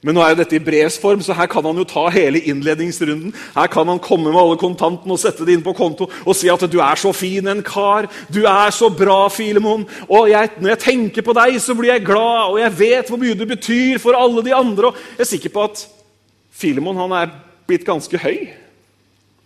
Men 0.04 0.18
nå 0.18 0.20
er 0.20 0.34
jo 0.34 0.40
dette 0.42 0.58
i 0.58 0.60
brevs 0.60 0.98
form, 1.00 1.22
så 1.24 1.32
her 1.32 1.48
kan 1.48 1.64
han 1.64 1.78
jo 1.80 1.86
ta 1.88 2.02
hele 2.12 2.42
innledningsrunden. 2.50 3.32
Her 3.54 3.70
kan 3.72 3.88
han 3.88 4.02
komme 4.04 4.28
med 4.28 4.40
alle 4.40 4.58
kontantene 4.60 5.16
og 5.16 5.20
sette 5.22 5.46
det 5.48 5.56
inn 5.56 5.64
på 5.64 5.72
konto 5.76 6.10
og 6.10 6.36
si 6.36 6.50
at 6.52 6.66
du 6.68 6.76
er 6.84 7.00
så 7.00 7.12
fin 7.16 7.48
en 7.48 7.62
kar. 7.64 8.10
Du 8.28 8.42
er 8.44 8.74
så 8.76 8.90
bra, 8.92 9.22
Filemon. 9.32 9.86
Og 10.04 10.28
jeg, 10.28 10.52
når 10.60 10.74
jeg 10.74 10.82
tenker 10.84 11.24
på 11.24 11.36
deg, 11.40 11.56
så 11.64 11.76
blir 11.78 11.94
jeg 11.94 12.04
glad, 12.04 12.52
og 12.52 12.60
jeg 12.60 12.76
vet 12.82 13.08
hvor 13.08 13.22
mye 13.22 13.38
du 13.38 13.46
betyr 13.48 13.96
for 14.02 14.18
alle 14.18 14.44
de 14.44 14.52
andre. 14.56 14.92
Og 14.92 15.16
jeg 15.16 15.24
er 15.24 15.32
sikker 15.32 15.56
på 15.56 15.64
at 15.70 15.86
Filemon 16.54 17.00
han 17.00 17.16
er 17.16 17.34
blitt 17.64 17.88
ganske 17.88 18.20
høy 18.20 18.44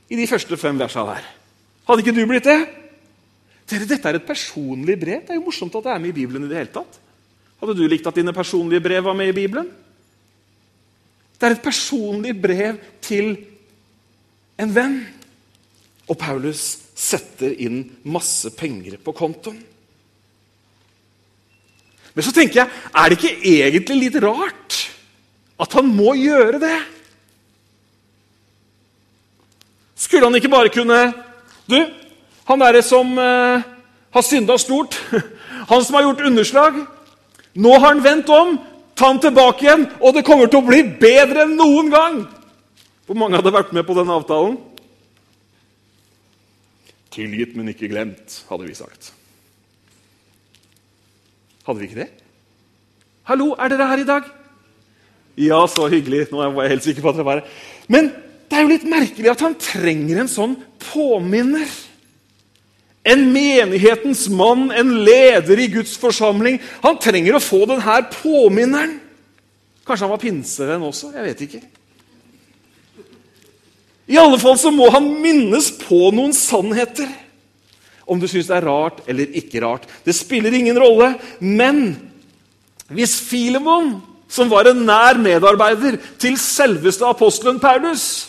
i 0.08 0.18
de 0.18 0.26
første 0.26 0.58
fem 0.58 0.78
versene 0.80 1.14
der. 1.14 1.32
Hadde 1.86 2.02
ikke 2.02 2.18
du 2.18 2.24
blitt 2.26 2.48
det? 2.50 2.60
Dere, 3.68 3.86
Dette 3.86 4.10
er 4.10 4.18
et 4.18 4.26
personlig 4.26 4.98
brev. 4.98 5.22
Det 5.22 5.36
er 5.36 5.38
jo 5.38 5.46
morsomt 5.46 5.74
at 5.78 5.86
det 5.86 5.94
er 5.94 6.02
med 6.02 6.10
i 6.10 6.18
Bibelen. 6.18 6.48
i 6.48 6.50
det 6.50 6.64
hele 6.64 6.72
tatt. 6.72 6.98
Hadde 7.60 7.76
du 7.78 7.86
likt 7.86 8.06
at 8.10 8.16
dine 8.16 8.34
personlige 8.34 8.82
brev 8.82 9.06
var 9.06 9.14
med 9.14 9.30
i 9.30 9.36
Bibelen? 9.36 9.70
Det 11.38 11.47
er 11.47 11.54
et 11.54 11.62
personlig 11.62 12.35
brev 12.42 12.78
til 13.04 13.37
en 14.59 14.75
venn. 14.75 14.99
Og 16.11 16.18
Paulus 16.18 16.64
setter 16.99 17.52
inn 17.62 17.85
masse 18.11 18.50
penger 18.59 18.99
på 19.02 19.14
kontoen. 19.14 19.61
Men 22.16 22.26
så 22.26 22.33
tenker 22.35 22.64
jeg, 22.64 22.78
er 22.90 23.11
det 23.11 23.18
ikke 23.18 23.50
egentlig 23.52 23.99
litt 24.00 24.16
rart 24.25 24.78
at 25.62 25.75
han 25.78 25.87
må 25.95 26.16
gjøre 26.18 26.59
det? 26.62 26.78
Skulle 29.99 30.26
han 30.26 30.38
ikke 30.38 30.50
bare 30.50 30.73
kunne 30.75 30.99
Du, 31.68 31.76
han 32.49 32.62
derre 32.62 32.80
som 32.83 33.11
eh, 33.21 33.66
har 34.14 34.25
synda 34.25 34.57
stort, 34.59 34.97
han 35.71 35.85
som 35.85 35.99
har 35.99 36.07
gjort 36.09 36.25
underslag 36.26 36.78
Nå 37.59 37.73
har 37.75 37.88
han 37.92 38.02
vendt 38.04 38.28
om. 38.30 38.57
Ta 38.99 39.12
den 39.12 39.21
tilbake 39.23 39.62
igjen, 39.62 39.85
og 40.02 40.17
det 40.17 40.25
kommer 40.26 40.50
til 40.50 40.59
å 40.59 40.67
bli 40.67 40.83
bedre 40.99 41.45
enn 41.47 41.55
noen 41.59 41.93
gang! 41.93 42.19
Hvor 43.07 43.17
mange 43.17 43.38
hadde 43.38 43.55
vært 43.55 43.71
med 43.76 43.87
på 43.87 43.95
den 43.97 44.11
avtalen? 44.11 44.59
Tilgitt, 47.14 47.55
men 47.57 47.71
ikke 47.71 47.88
glemt, 47.90 48.43
hadde 48.50 48.67
vi 48.67 48.75
sagt. 48.76 49.12
Hadde 51.69 51.81
vi 51.81 51.88
ikke 51.88 52.02
det? 52.02 52.11
Hallo, 53.31 53.52
er 53.55 53.71
dere 53.71 53.87
her 53.90 54.02
i 54.02 54.09
dag? 54.09 54.28
Ja, 55.38 55.61
så 55.71 55.87
hyggelig. 55.93 56.26
Nå 56.33 56.43
var 56.57 56.67
jeg 56.67 56.75
helt 56.75 56.87
sikker 56.88 57.05
på 57.05 57.12
at 57.12 57.19
dere 57.19 57.28
var 57.28 57.40
her. 57.40 57.59
Men 57.93 58.11
det 58.49 58.57
er 58.57 58.64
jo 58.64 58.73
litt 58.73 58.87
merkelig 58.88 59.31
at 59.31 59.45
han 59.45 59.57
trenger 59.61 60.23
en 60.23 60.31
sånn 60.33 60.57
påminner. 60.88 61.69
En 63.08 63.24
menighetens 63.32 64.26
mann, 64.28 64.68
en 64.74 64.90
leder 65.06 65.62
i 65.62 65.68
Guds 65.72 65.96
forsamling. 66.00 66.58
Han 66.84 66.98
trenger 67.00 67.38
å 67.38 67.42
få 67.42 67.64
denne 67.70 68.00
påminneren. 68.12 68.98
Kanskje 69.88 70.04
han 70.04 70.12
var 70.12 70.20
pinsevenn 70.20 70.84
også? 70.84 71.14
Jeg 71.16 71.24
vet 71.30 71.44
ikke. 71.46 71.62
I 74.08 74.18
alle 74.20 74.38
fall 74.40 74.56
så 74.60 74.72
må 74.72 74.88
han 74.92 75.08
minnes 75.22 75.70
på 75.82 76.08
noen 76.16 76.34
sannheter. 76.36 77.08
Om 78.08 78.20
du 78.20 78.28
syns 78.28 78.48
det 78.48 78.56
er 78.56 78.68
rart 78.68 79.02
eller 79.08 79.34
ikke 79.36 79.60
rart. 79.64 79.88
Det 80.04 80.16
spiller 80.16 80.54
ingen 80.56 80.76
rolle. 80.80 81.14
Men 81.40 81.90
hvis 82.92 83.18
Filemon, 83.20 83.98
som 84.28 84.48
var 84.52 84.68
en 84.68 84.84
nær 84.88 85.20
medarbeider 85.20 85.96
til 86.20 86.36
selveste 86.40 87.04
apostelen 87.08 87.60
Paulus 87.60 88.27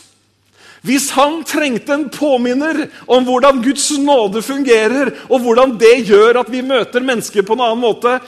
hvis 0.86 1.09
han 1.12 1.41
trengte 1.43 1.91
en 1.93 2.05
påminner 2.13 2.86
om 3.09 3.25
hvordan 3.27 3.59
Guds 3.63 3.89
nåde 4.00 4.41
fungerer, 4.45 5.12
og 5.27 5.43
hvordan 5.43 5.75
det 5.79 6.07
gjør 6.07 6.39
at 6.43 6.51
vi 6.51 6.63
møter 6.63 7.03
mennesker 7.03 7.43
på 7.43 7.57
en 7.57 7.65
annen 7.65 7.83
måte, 7.83 8.19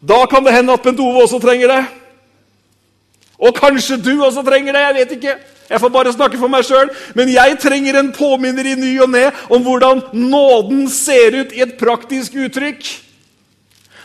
da 0.00 0.22
kan 0.30 0.44
det 0.46 0.54
hende 0.54 0.72
at 0.72 0.84
Bent 0.84 1.00
Ove 1.04 1.26
også 1.26 1.40
trenger 1.42 1.74
det. 1.74 1.82
Og 3.38 3.54
kanskje 3.54 3.98
du 4.00 4.14
også 4.24 4.42
trenger 4.46 4.74
det. 4.74 4.82
Jeg 4.86 4.94
vet 4.94 5.16
ikke. 5.18 5.34
Jeg 5.68 5.80
får 5.80 5.92
bare 5.92 6.12
snakke 6.14 6.38
for 6.40 6.50
meg 6.50 6.64
sjøl. 6.66 6.88
Men 7.18 7.30
jeg 7.30 7.58
trenger 7.62 7.98
en 8.00 8.12
påminner 8.14 8.72
i 8.72 8.78
ny 8.78 8.94
og 9.04 9.12
ne 9.12 9.28
om 9.52 9.62
hvordan 9.62 10.00
nåden 10.16 10.88
ser 10.90 11.36
ut 11.42 11.52
i 11.54 11.62
et 11.66 11.76
praktisk 11.80 12.38
uttrykk. 12.38 12.88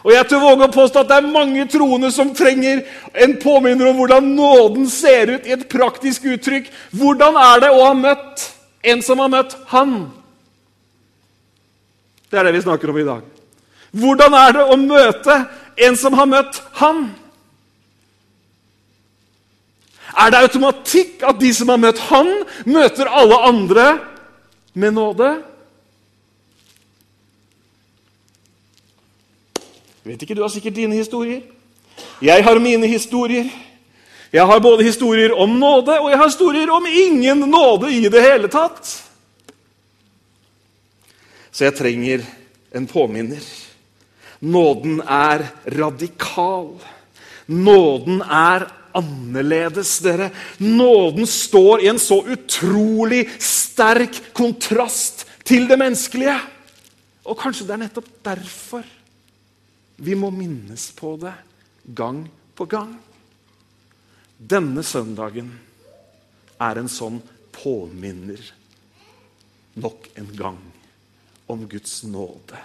Og 0.03 0.11
jeg 0.11 0.27
tør 0.27 0.41
våge 0.43 0.67
å 0.67 0.73
påstå 0.73 1.03
at 1.03 1.11
det 1.11 1.17
er 1.21 1.31
mange 1.31 1.63
troende 1.71 2.09
som 2.11 2.33
trenger 2.35 2.81
en 3.23 3.37
påminner 3.39 3.87
om 3.87 4.01
hvordan 4.01 4.33
nåden 4.35 4.89
ser 4.91 5.31
ut 5.31 5.47
i 5.47 5.55
et 5.55 5.63
praktisk 5.71 6.27
uttrykk. 6.27 6.67
Hvordan 6.91 7.39
er 7.39 7.63
det 7.63 7.71
å 7.71 7.85
ha 7.85 7.93
møtt 7.95 8.43
en 8.83 9.03
som 9.05 9.23
har 9.23 9.31
møtt 9.31 9.55
Han? 9.71 9.95
Det 12.27 12.39
er 12.39 12.49
det 12.49 12.55
vi 12.57 12.65
snakker 12.65 12.91
om 12.91 12.99
i 12.99 13.07
dag. 13.07 13.23
Hvordan 13.93 14.35
er 14.35 14.55
det 14.57 14.65
å 14.73 14.79
møte 14.81 15.37
en 15.87 15.99
som 15.99 16.19
har 16.19 16.27
møtt 16.27 16.59
Han? 16.81 17.05
Er 20.19 20.33
det 20.33 20.43
automatikk 20.43 21.23
at 21.25 21.39
de 21.39 21.53
som 21.55 21.71
har 21.71 21.79
møtt 21.79 22.01
Han, 22.09 22.29
møter 22.65 23.07
alle 23.07 23.39
andre 23.47 23.87
med 24.73 24.99
nåde? 24.99 25.31
Vet 30.03 30.21
ikke, 30.21 30.35
Du 30.35 30.41
har 30.41 30.51
sikkert 30.51 30.75
dine 30.75 30.95
historier. 30.95 31.41
Jeg 32.21 32.43
har 32.43 32.59
mine 32.59 32.87
historier. 32.87 33.47
Jeg 34.33 34.45
har 34.49 34.59
både 34.59 34.83
historier 34.83 35.31
om 35.37 35.49
nåde 35.49 35.93
og 35.99 36.09
jeg 36.09 36.17
har 36.17 36.27
historier 36.27 36.71
om 36.73 36.85
ingen 36.89 37.45
nåde 37.49 37.91
i 37.93 38.09
det 38.09 38.21
hele 38.21 38.49
tatt. 38.49 38.89
Så 41.53 41.67
jeg 41.67 41.75
trenger 41.77 42.23
en 42.73 42.87
påminner. 42.89 43.43
Nåden 44.41 44.99
er 45.05 45.45
radikal. 45.69 46.73
Nåden 47.47 48.23
er 48.25 48.65
annerledes, 48.97 49.99
dere. 50.03 50.31
Nåden 50.57 51.29
står 51.29 51.85
i 51.85 51.91
en 51.93 52.01
så 52.01 52.17
utrolig 52.25 53.27
sterk 53.39 54.17
kontrast 54.33 55.27
til 55.45 55.69
det 55.69 55.77
menneskelige. 55.77 56.35
Og 57.23 57.37
kanskje 57.39 57.69
det 57.69 57.77
er 57.77 57.83
nettopp 57.85 58.09
derfor 58.25 58.83
vi 59.95 60.15
må 60.15 60.31
minnes 60.33 60.89
på 60.97 61.15
det 61.21 61.33
gang 61.83 62.23
på 62.55 62.65
gang. 62.65 62.95
Denne 64.37 64.83
søndagen 64.83 65.51
er 66.61 66.79
en 66.79 66.91
sånn 66.91 67.19
påminner 67.53 68.41
nok 69.79 70.09
en 70.19 70.29
gang 70.37 70.59
om 71.51 71.65
Guds 71.69 72.01
nåde. 72.07 72.59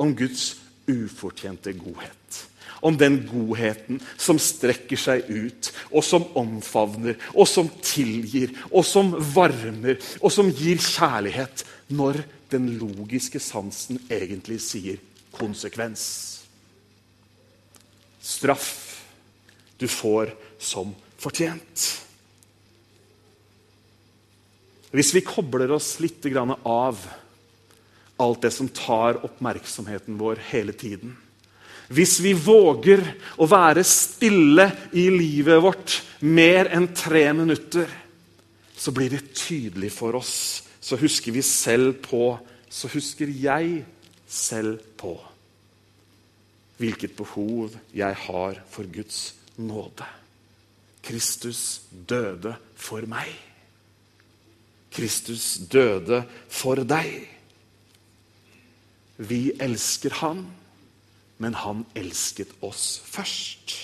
Om 0.00 0.14
Guds 0.16 0.54
ufortjente 0.90 1.72
godhet. 1.78 2.40
Om 2.80 2.96
den 2.96 3.18
godheten 3.28 4.00
som 4.16 4.38
strekker 4.40 5.00
seg 5.00 5.28
ut, 5.28 5.68
og 5.92 6.04
som 6.06 6.24
omfavner, 6.38 7.18
og 7.34 7.48
som 7.48 7.68
tilgir, 7.84 8.54
og 8.70 8.86
som 8.88 9.12
varmer, 9.34 10.00
og 10.20 10.32
som 10.32 10.48
gir 10.48 10.80
kjærlighet, 10.80 11.66
når 11.92 12.22
den 12.50 12.70
logiske 12.80 13.42
sansen 13.42 14.00
egentlig 14.08 14.62
sier 14.64 15.02
konsekvens 15.36 16.39
straff 18.20 19.02
du 19.80 19.88
får 19.88 20.34
som 20.60 20.92
fortjent. 21.20 21.86
Hvis 24.90 25.14
vi 25.14 25.22
kobler 25.24 25.70
oss 25.72 25.94
litt 26.02 26.26
av 26.34 27.00
alt 28.20 28.42
det 28.42 28.50
som 28.52 28.68
tar 28.68 29.22
oppmerksomheten 29.24 30.18
vår 30.20 30.42
hele 30.50 30.74
tiden 30.76 31.14
Hvis 31.90 32.18
vi 32.22 32.34
våger 32.36 33.00
å 33.40 33.48
være 33.50 33.82
stille 33.86 34.68
i 34.92 35.08
livet 35.10 35.62
vårt 35.62 35.96
mer 36.20 36.68
enn 36.70 36.90
tre 36.94 37.24
minutter, 37.34 37.88
så 38.76 38.92
blir 38.94 39.10
det 39.10 39.32
tydelig 39.34 39.90
for 39.90 40.14
oss. 40.14 40.62
Så 40.78 40.98
husker 41.00 41.34
vi 41.34 41.42
selv 41.42 41.98
på 42.04 42.38
Så 42.70 42.86
husker 42.92 43.26
jeg 43.26 43.82
selv 44.30 44.78
på 44.94 45.16
hvilket 46.80 47.16
behov 47.16 47.76
jeg 47.94 48.16
har 48.26 48.60
for 48.72 48.88
Guds 48.92 49.34
nåde. 49.60 50.06
Kristus 51.04 51.82
døde 51.90 52.54
for 52.76 53.04
meg. 53.08 53.28
Kristus 54.90 55.58
døde 55.70 56.22
for 56.48 56.82
deg. 56.88 57.28
Vi 59.20 59.52
elsker 59.60 60.16
Han, 60.22 60.46
men 61.38 61.54
Han 61.54 61.84
elsket 61.96 62.52
oss 62.64 63.00
først. 63.04 63.76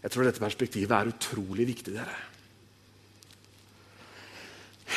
Jeg 0.00 0.10
tror 0.10 0.24
dette 0.24 0.40
perspektivet 0.40 0.94
er 0.96 1.10
utrolig 1.10 1.66
viktig. 1.66 1.94
dere. 1.94 2.18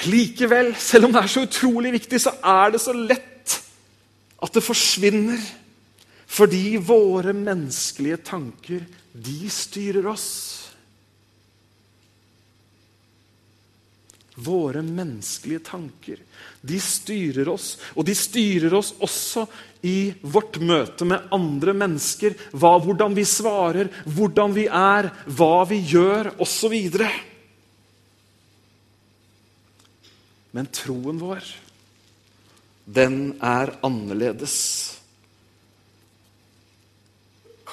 Likevel, 0.09 0.75
selv 0.75 1.05
om 1.05 1.13
det 1.13 1.21
er 1.21 1.27
så 1.27 1.43
utrolig 1.45 1.91
viktig, 1.93 2.21
så 2.21 2.33
er 2.43 2.73
det 2.73 2.81
så 2.81 2.93
lett 2.93 3.32
at 4.43 4.55
det 4.55 4.65
forsvinner 4.65 5.39
fordi 6.33 6.79
våre 6.81 7.33
menneskelige 7.35 8.17
tanker, 8.25 8.85
de 9.13 9.49
styrer 9.53 10.07
oss. 10.09 10.29
Våre 14.41 14.81
menneskelige 14.81 15.61
tanker. 15.67 16.23
De 16.61 16.79
styrer 16.81 17.51
oss, 17.53 17.75
og 17.93 18.07
de 18.07 18.15
styrer 18.17 18.73
oss 18.73 18.95
også 18.97 19.45
i 19.85 20.13
vårt 20.25 20.57
møte 20.57 21.05
med 21.05 21.29
andre 21.35 21.75
mennesker. 21.77 22.33
Hva, 22.57 22.79
hvordan 22.81 23.13
vi 23.13 23.27
svarer, 23.29 23.91
hvordan 24.09 24.55
vi 24.57 24.65
er, 24.65 25.11
hva 25.37 25.67
vi 25.69 25.83
gjør, 25.93 26.31
osv. 26.41 26.73
Men 30.53 30.71
troen 30.73 31.21
vår, 31.21 31.45
den 32.85 33.35
er 33.41 33.73
annerledes. 33.85 34.55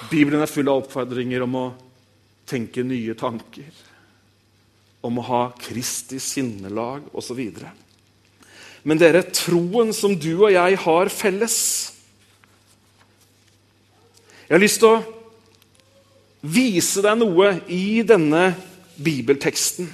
Bibelen 0.09 0.41
er 0.41 0.49
full 0.49 0.69
av 0.71 0.83
oppfordringer 0.83 1.43
om 1.45 1.57
å 1.59 1.65
tenke 2.49 2.83
nye 2.83 3.15
tanker, 3.19 3.69
om 5.05 5.19
å 5.19 5.27
ha 5.27 5.41
Kristi 5.59 6.19
sinnelag 6.21 7.09
osv. 7.17 7.41
Men 8.83 8.99
dere, 8.99 9.23
troen 9.29 9.91
som 9.93 10.15
du 10.17 10.33
og 10.39 10.51
jeg 10.53 10.77
har 10.85 11.11
felles 11.13 11.57
Jeg 14.51 14.57
har 14.57 14.63
lyst 14.65 14.81
til 14.81 14.89
å 14.89 15.03
vise 16.41 16.99
deg 17.05 17.19
noe 17.21 17.53
i 17.71 18.01
denne 18.03 18.49
bibelteksten 18.99 19.87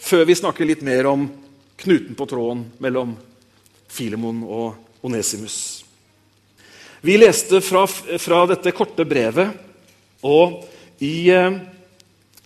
før 0.00 0.24
vi 0.24 0.36
snakker 0.38 0.64
litt 0.64 0.80
mer 0.86 1.10
om 1.10 1.26
knuten 1.82 2.16
på 2.16 2.26
tråden 2.30 2.62
mellom 2.80 3.12
Filemon 3.88 4.42
og 4.44 5.04
Onesimus. 5.04 5.84
Vi 7.00 7.16
leste 7.18 7.60
fra, 7.62 7.84
fra 7.86 8.42
dette 8.50 8.72
korte 8.74 9.06
brevet, 9.06 9.54
og 10.26 10.64
i 11.04 11.30
eh, 11.30 11.60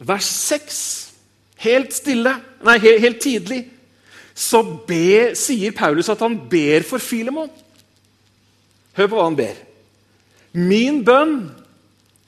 vers 0.05 0.29
6, 0.53 0.81
helt 1.65 1.95
stille, 1.97 2.35
nei, 2.67 2.77
helt, 2.83 3.01
helt 3.07 3.23
tidlig, 3.23 3.63
så 4.35 4.63
be, 4.89 5.33
sier 5.37 5.75
Paulus 5.77 6.11
at 6.13 6.21
han 6.25 6.37
ber 6.51 6.85
for 6.89 7.03
Filemon. 7.03 7.51
Hør 8.97 9.09
på 9.09 9.17
hva 9.17 9.27
han 9.29 9.39
ber. 9.39 9.57
Min 10.53 11.01
bønn, 11.05 11.37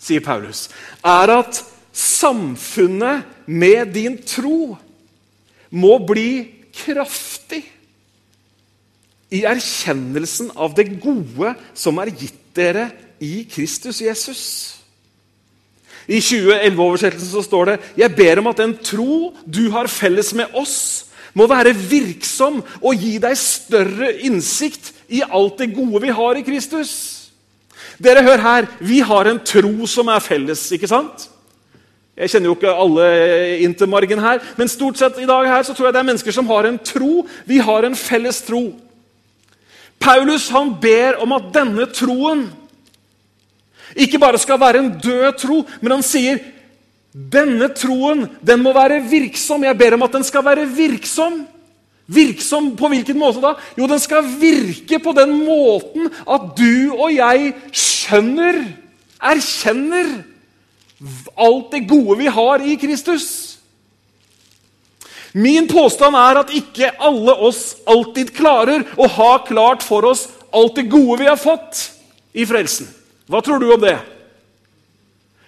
sier 0.01 0.25
Paulus, 0.25 0.67
er 1.05 1.33
at 1.33 1.61
samfunnet 1.95 3.25
med 3.47 3.93
din 3.93 4.17
tro 4.25 4.75
må 5.75 5.95
bli 6.09 6.29
kraftig 6.75 7.63
i 9.33 9.45
erkjennelsen 9.49 10.53
av 10.57 10.75
det 10.77 10.89
gode 11.03 11.55
som 11.77 11.99
er 12.03 12.13
gitt 12.13 12.41
dere 12.55 12.89
i 13.23 13.45
Kristus 13.51 14.03
Jesus. 14.05 14.45
I 16.05 16.21
2011-oversettelsen 16.21 17.33
så 17.33 17.43
står 17.45 17.71
det 17.71 17.77
«Jeg 18.03 18.13
ber 18.17 18.43
om 18.43 18.51
at 18.51 18.61
den 18.61 18.77
tro 18.85 19.33
du 19.47 19.67
har 19.73 19.89
felles 19.89 20.35
med 20.37 20.53
oss, 20.57 20.77
må 21.35 21.49
være 21.51 21.73
virksom 21.75 22.61
og 22.79 23.01
gi 23.01 23.17
deg 23.19 23.35
større 23.41 24.13
innsikt 24.23 24.93
i 25.11 25.25
alt 25.25 25.59
det 25.59 25.73
gode 25.75 26.05
vi 26.05 26.13
har 26.15 26.39
i 26.39 26.45
Kristus. 26.47 26.93
Dere, 27.99 28.23
hør 28.27 28.43
her. 28.43 28.69
Vi 28.79 29.01
har 29.07 29.31
en 29.31 29.41
tro 29.43 29.89
som 29.91 30.11
er 30.13 30.23
felles, 30.23 30.63
ikke 30.75 30.91
sant? 30.91 31.29
Jeg 32.15 32.31
kjenner 32.31 32.53
jo 32.53 32.55
ikke 32.55 32.71
alle 32.79 33.07
intermargen 33.65 34.21
her, 34.23 34.39
men 34.55 34.71
stort 34.71 35.01
sett 35.01 35.19
i 35.19 35.27
dag 35.27 35.49
her 35.51 35.65
så 35.67 35.75
tror 35.75 35.89
jeg 35.89 35.97
det 35.97 36.03
er 36.05 36.11
mennesker 36.13 36.35
som 36.35 36.47
har 36.53 36.69
en 36.69 36.79
tro. 36.79 37.25
Vi 37.47 37.59
har 37.59 37.87
en 37.87 37.97
felles 37.99 38.39
tro. 38.47 38.69
Paulus 40.05 40.51
han 40.53 40.75
ber 40.81 41.17
om 41.25 41.33
at 41.37 41.49
denne 41.55 41.87
troen 41.93 42.45
ikke 43.95 44.19
bare 44.19 44.41
skal 44.43 44.59
være 44.61 44.83
en 44.83 44.93
død 44.99 45.39
tro, 45.39 45.63
men 45.81 45.95
han 45.97 46.05
sier 46.05 46.41
denne 47.15 47.69
troen 47.79 48.25
den 48.43 48.63
må 48.65 48.73
være 48.75 49.05
virksom. 49.07 49.65
Jeg 49.65 49.79
ber 49.79 49.95
om 49.95 50.03
at 50.07 50.17
den 50.17 50.27
skal 50.27 50.45
være 50.45 50.67
virksom. 50.67 51.45
Virksom 52.11 52.75
på 52.77 52.91
hvilken 52.93 53.17
måte 53.17 53.41
da? 53.41 53.55
Jo, 53.79 53.87
den 53.89 54.03
skal 54.03 54.27
virke 54.41 54.99
på 55.01 55.15
den 55.17 55.39
måten 55.47 56.11
at 56.11 56.51
du 56.59 56.93
og 56.99 57.15
jeg 57.15 57.55
skjønner, 57.73 58.61
erkjenner, 59.25 60.11
alt 61.39 61.73
det 61.73 61.87
gode 61.89 62.19
vi 62.21 62.29
har 62.29 62.65
i 62.65 62.77
Kristus. 62.81 63.54
Min 65.35 65.67
påstand 65.67 66.15
er 66.15 66.39
at 66.45 66.53
ikke 66.55 66.93
alle 67.03 67.35
oss 67.43 67.77
alltid 67.91 68.31
klarer 68.37 68.85
å 68.95 69.09
ha 69.17 69.31
klart 69.43 69.83
for 69.83 70.07
oss 70.07 70.29
alt 70.55 70.77
det 70.79 70.87
gode 70.93 71.19
vi 71.25 71.27
har 71.27 71.41
fått 71.41 71.89
i 72.39 72.47
frelsen. 72.47 72.87
Hva 73.27 73.41
tror 73.43 73.59
du 73.59 73.67
om 73.75 73.83
det? 73.83 73.97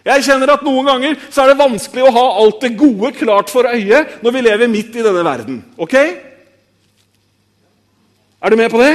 Jeg 0.06 0.22
kjenner 0.26 0.52
at 0.54 0.62
Noen 0.66 0.86
ganger 0.86 1.16
så 1.30 1.42
er 1.42 1.52
det 1.52 1.58
vanskelig 1.58 2.04
å 2.06 2.14
ha 2.14 2.24
alt 2.42 2.60
det 2.62 2.76
gode 2.78 3.12
klart 3.14 3.50
for 3.50 3.66
øyet 3.66 4.22
når 4.22 4.34
vi 4.34 4.42
lever 4.46 4.70
midt 4.70 4.98
i 4.98 5.04
denne 5.06 5.22
verden. 5.26 5.60
Ok? 5.78 5.94
Er 8.42 8.50
du 8.50 8.58
med 8.58 8.70
på 8.70 8.82
det? 8.82 8.94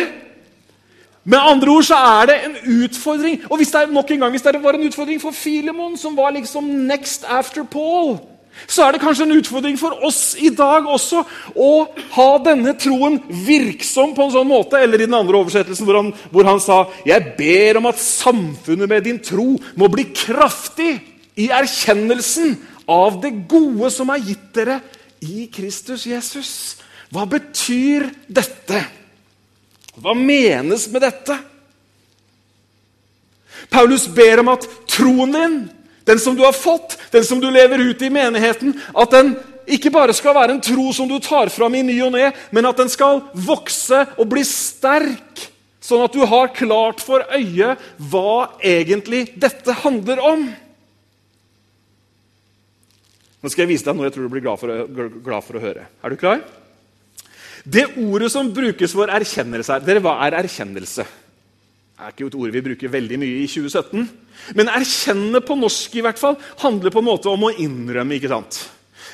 Med 1.23 1.39
andre 1.39 1.71
ord 1.71 1.85
så 1.85 1.99
er 1.99 2.31
det 2.31 2.37
en 2.45 2.55
utfordring. 2.81 3.41
Og 3.49 3.59
hvis 3.59 3.71
det 3.71 3.81
er 3.81 3.91
nok 3.93 4.11
en 4.11 4.23
gang, 4.23 4.31
hvis 4.33 4.43
det 4.43 4.63
var 4.63 4.75
en 4.75 4.87
utfordring 4.87 5.19
for 5.21 5.35
Filemon, 5.35 5.97
som 5.97 6.15
var 6.17 6.31
liksom 6.35 6.67
next 6.87 7.27
after 7.27 7.63
Paul, 7.63 8.17
så 8.67 8.85
er 8.85 8.95
det 8.95 9.01
kanskje 9.03 9.25
en 9.27 9.37
utfordring 9.37 9.77
for 9.79 9.95
oss 10.05 10.35
i 10.39 10.51
dag 10.53 10.87
også 10.89 11.23
å 11.55 11.71
ha 12.15 12.29
denne 12.45 12.73
troen 12.79 13.19
virksom 13.45 14.15
på 14.17 14.25
en 14.25 14.33
sånn 14.35 14.49
måte. 14.49 14.79
Eller 14.81 15.01
i 15.01 15.07
den 15.07 15.17
andre 15.17 15.39
oversettelsen 15.41 15.87
hvor 15.87 15.99
han, 15.99 16.11
hvor 16.33 16.47
han 16.47 16.61
sa 16.63 16.83
Jeg 17.07 17.33
ber 17.37 17.81
om 17.81 17.89
at 17.91 18.01
samfunnet 18.01 18.89
med 18.89 19.05
din 19.07 19.21
tro 19.23 19.55
må 19.79 19.89
bli 19.91 20.09
kraftig 20.13 20.93
i 21.39 21.49
erkjennelsen 21.53 22.55
av 22.91 23.21
det 23.23 23.33
gode 23.49 23.91
som 23.93 24.09
er 24.13 24.23
gitt 24.25 24.49
dere 24.55 24.79
i 25.23 25.45
Kristus 25.53 26.07
Jesus. 26.09 26.51
Hva 27.11 27.25
betyr 27.29 28.09
dette? 28.27 28.83
Hva 30.01 30.15
menes 30.17 30.87
med 30.91 31.03
dette? 31.03 31.37
Paulus 33.71 34.07
ber 34.11 34.41
om 34.41 34.51
at 34.51 34.65
troen 34.89 35.35
din 35.35 35.57
den 36.05 36.19
som 36.19 36.35
du 36.37 36.43
har 36.45 36.55
fått, 36.55 36.97
den 37.13 37.25
som 37.25 37.41
du 37.41 37.49
lever 37.51 37.83
ut 37.91 38.01
i 38.01 38.09
menigheten, 38.13 38.73
at 38.95 39.13
den 39.13 39.35
ikke 39.71 39.91
bare 39.93 40.15
skal 40.17 40.35
være 40.35 40.55
en 40.55 40.63
tro 40.63 40.89
som 40.95 41.07
du 41.09 41.17
tar 41.23 41.51
fram 41.53 41.75
i 41.77 41.83
ny 41.85 41.97
og 42.05 42.13
ne, 42.15 42.31
men 42.51 42.67
at 42.69 42.79
den 42.81 42.89
skal 42.91 43.23
vokse 43.33 44.03
og 44.17 44.27
bli 44.31 44.43
sterk, 44.47 45.45
sånn 45.81 46.03
at 46.05 46.15
du 46.15 46.25
har 46.27 46.53
klart 46.55 47.01
for 47.03 47.25
øye 47.35 47.75
hva 48.11 48.51
egentlig 48.63 49.27
dette 49.39 49.75
handler 49.83 50.21
om. 50.31 50.49
Nå 53.41 53.49
skal 53.49 53.65
jeg 53.65 53.73
vise 53.73 53.87
deg 53.87 53.97
noe 53.97 54.05
jeg 54.05 54.15
tror 54.15 54.27
du 54.27 54.33
blir 54.35 54.43
glad 54.45 54.61
for, 54.61 54.69
å, 54.69 55.07
glad 55.25 55.45
for 55.45 55.57
å 55.57 55.63
høre. 55.63 55.87
Er 56.05 56.13
du 56.13 56.19
klar? 56.21 56.43
Det 57.61 57.87
ordet 58.01 58.29
som 58.33 58.49
brukes 58.53 58.93
for 58.97 59.09
erkjennelse 59.13 59.75
her 59.75 59.83
Dere, 59.85 60.01
hva 60.01 60.15
er 60.25 60.39
erkjennelse? 60.39 61.05
Er 62.01 62.09
ikke 62.09 62.31
et 62.31 62.35
ord 62.35 62.49
vi 62.49 62.61
bruker 62.65 62.89
veldig 62.89 63.17
mye 63.21 63.41
i 63.43 63.47
2017. 63.49 64.05
Men 64.57 64.69
erkjenne 64.73 65.37
på 65.45 65.53
norsk 65.59 65.99
i 65.99 66.01
hvert 66.01 66.17
fall, 66.17 66.37
handler 66.63 66.93
på 66.93 67.01
en 67.01 67.05
måte 67.11 67.29
om 67.29 67.43
å 67.45 67.51
innrømme. 67.53 68.15
ikke 68.17 68.31
sant? 68.31 68.57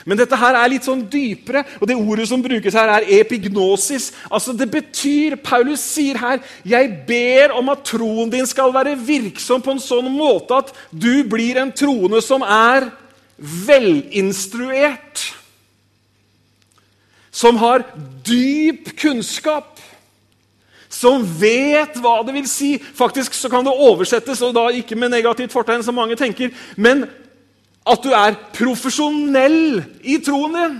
Men 0.08 0.19
dette 0.21 0.38
her 0.39 0.56
er 0.56 0.69
litt 0.71 0.86
sånn 0.88 1.02
dypere, 1.12 1.65
og 1.82 1.89
det 1.89 1.97
ordet 2.00 2.30
som 2.30 2.43
brukes 2.43 2.78
her, 2.80 2.93
er 2.95 3.10
epignosis. 3.19 4.13
Altså 4.32 4.56
Det 4.56 4.69
betyr 4.71 5.36
Paulus 5.43 5.84
sier 5.84 6.15
her 6.21 6.39
jeg 6.63 6.93
ber 7.10 7.58
om 7.60 7.73
at 7.73 7.84
troen 7.91 8.32
din 8.32 8.47
skal 8.47 8.71
være 8.71 8.95
virksom 8.95 9.63
på 9.63 9.76
en 9.76 9.84
sånn 9.84 10.08
måte 10.13 10.62
at 10.62 10.71
du 10.91 11.26
blir 11.28 11.60
en 11.60 11.73
troende 11.76 12.21
som 12.23 12.45
er 12.45 12.88
velinstruert. 13.67 15.26
Som 17.36 17.60
har 17.60 17.84
dyp 18.23 18.93
kunnskap 18.95 19.76
som 20.98 21.22
vet 21.40 22.00
hva 22.02 22.20
det 22.26 22.34
vil 22.36 22.50
si. 22.50 22.76
Faktisk 22.78 23.38
så 23.38 23.52
kan 23.54 23.66
det 23.66 23.76
oversettes, 23.76 24.42
og 24.42 24.56
da 24.58 24.68
ikke 24.74 24.98
med 24.98 25.14
negativt 25.14 25.54
fortegn, 25.54 25.86
som 25.86 25.98
mange 25.98 26.18
tenker, 26.20 26.54
men 26.76 27.06
at 27.88 28.04
du 28.04 28.12
er 28.12 28.38
profesjonell 28.58 29.84
i 30.04 30.18
troen 30.24 30.58
din. 30.58 30.78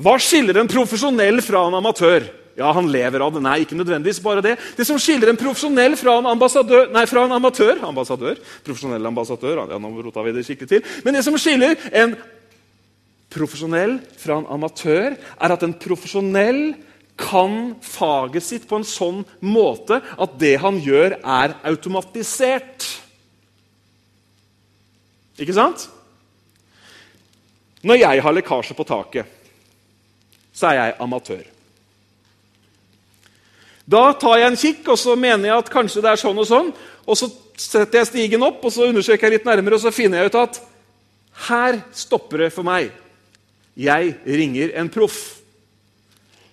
Hva 0.00 0.14
skiller 0.22 0.62
en 0.62 0.70
profesjonell 0.70 1.42
fra 1.44 1.66
en 1.68 1.76
amatør? 1.80 2.30
Ja, 2.60 2.70
han 2.76 2.88
lever 2.92 3.22
av 3.24 3.34
det. 3.34 3.42
Nei, 3.44 3.60
ikke 3.64 3.76
nødvendigvis 3.78 4.20
bare 4.24 4.42
det. 4.44 4.56
Det 4.76 4.84
som 4.88 4.98
skiller 5.00 5.30
en 5.30 5.38
profesjonell 5.38 5.94
fra 6.00 6.18
en, 6.20 6.28
nei, 6.92 7.04
fra 7.08 7.24
en 7.24 7.36
amatør 7.36 7.80
Ambassadør. 7.88 8.40
Profesjonell 8.66 9.06
ambassadør. 9.06 9.62
Ja, 9.70 9.78
nå 9.80 9.92
rota 10.04 10.24
vi 10.26 10.34
det 10.36 10.44
skikkelig 10.48 10.70
til. 10.72 10.92
Men 11.04 11.16
det 11.16 11.24
som 11.24 11.36
skiller 11.40 11.76
en 12.02 12.16
profesjonell 13.32 13.98
fra 14.20 14.40
en 14.40 14.48
amatør, 14.56 15.16
er 15.16 15.54
at 15.54 15.64
en 15.64 15.76
profesjonell 15.84 16.62
kan 17.20 17.76
faget 17.84 18.46
sitt 18.46 18.66
på 18.68 18.80
en 18.80 18.86
sånn 18.86 19.22
måte 19.44 20.00
at 20.00 20.36
det 20.40 20.56
han 20.62 20.80
gjør, 20.80 21.18
er 21.20 21.56
automatisert. 21.68 22.86
Ikke 25.40 25.56
sant? 25.56 25.86
Når 27.84 28.02
jeg 28.02 28.24
har 28.24 28.36
lekkasje 28.36 28.76
på 28.76 28.88
taket, 28.88 29.38
så 30.52 30.70
er 30.70 30.78
jeg 30.80 30.96
amatør. 31.00 31.44
Da 33.90 34.02
tar 34.20 34.38
jeg 34.38 34.50
en 34.50 34.60
kikk, 34.60 34.82
og 34.92 34.98
så 35.00 35.16
mener 35.18 35.48
jeg 35.48 35.62
at 35.64 35.70
kanskje 35.72 36.02
det 36.04 36.12
er 36.12 36.20
sånn 36.20 36.38
og 36.38 36.46
sånn. 36.46 36.68
Og 37.08 37.16
så 37.18 37.30
setter 37.58 38.00
jeg 38.00 38.10
stigen 38.10 38.44
opp 38.46 38.62
og 38.64 38.72
så 38.72 38.86
undersøker 38.88 39.26
jeg 39.26 39.38
litt 39.38 39.48
nærmere, 39.48 39.78
og 39.78 39.82
så 39.82 39.92
finner 39.94 40.20
jeg 40.20 40.30
ut 40.30 40.38
at 40.40 40.60
her 41.48 41.80
stopper 41.96 42.44
det 42.44 42.50
for 42.54 42.66
meg. 42.66 42.92
Jeg 43.80 44.14
ringer 44.28 44.74
en 44.78 44.90
proff. 44.92 45.39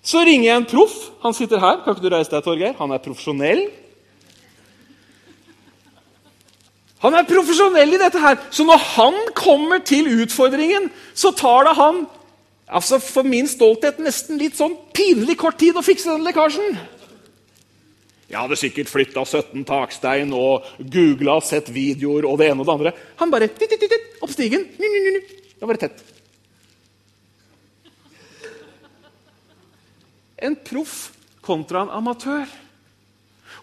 Så 0.08 0.24
ringer 0.24 0.48
jeg 0.48 0.62
en 0.62 0.70
proff. 0.70 0.96
Han 1.26 1.36
sitter 1.36 1.60
her. 1.60 1.82
Kan 1.84 1.96
ikke 1.96 2.06
du 2.06 2.14
reise 2.14 2.32
deg, 2.32 2.46
Torgeir? 2.46 2.76
Han 2.80 2.94
er 2.96 3.04
profesjonell. 3.04 3.66
Han 7.04 7.14
er 7.14 7.28
profesjonell 7.30 7.94
i 7.94 8.00
dette 8.02 8.22
her. 8.22 8.40
Så 8.50 8.66
når 8.66 8.86
han 8.96 9.18
kommer 9.38 9.84
til 9.86 10.08
utfordringen, 10.24 10.90
så 11.14 11.34
tar 11.36 11.68
det 11.68 11.76
han 11.78 12.06
altså 12.68 13.00
for 13.00 13.28
min 13.28 13.48
stolthet 13.48 14.00
nesten 14.04 14.40
litt 14.42 14.58
sånn 14.60 14.74
pinlig 14.96 15.38
kort 15.40 15.60
tid 15.60 15.78
å 15.78 15.86
fikse 15.86 16.10
den 16.10 16.26
lekkasjen. 16.28 16.80
Jeg 18.28 18.42
hadde 18.42 18.58
sikkert 18.60 18.92
flytta 18.92 19.24
17 19.24 19.64
takstein 19.68 20.34
og 20.36 20.66
googla, 20.80 21.38
sett 21.40 21.70
videoer 21.72 22.28
og 22.28 22.42
det 22.42 22.50
ene 22.52 22.64
og 22.64 22.68
det 22.68 22.76
andre. 22.76 22.96
Han 23.22 23.32
bare 23.32 23.48
titt, 23.48 23.72
titt, 23.72 23.88
titt, 23.88 24.18
opp 24.20 24.34
stigen. 24.36 24.68
Det 24.76 25.62
var 25.62 25.72
bare 25.72 25.86
tett. 25.86 26.17
En 30.38 30.56
proff 30.56 31.10
kontra 31.42 31.82
en 31.86 31.94
amatør. 31.98 32.48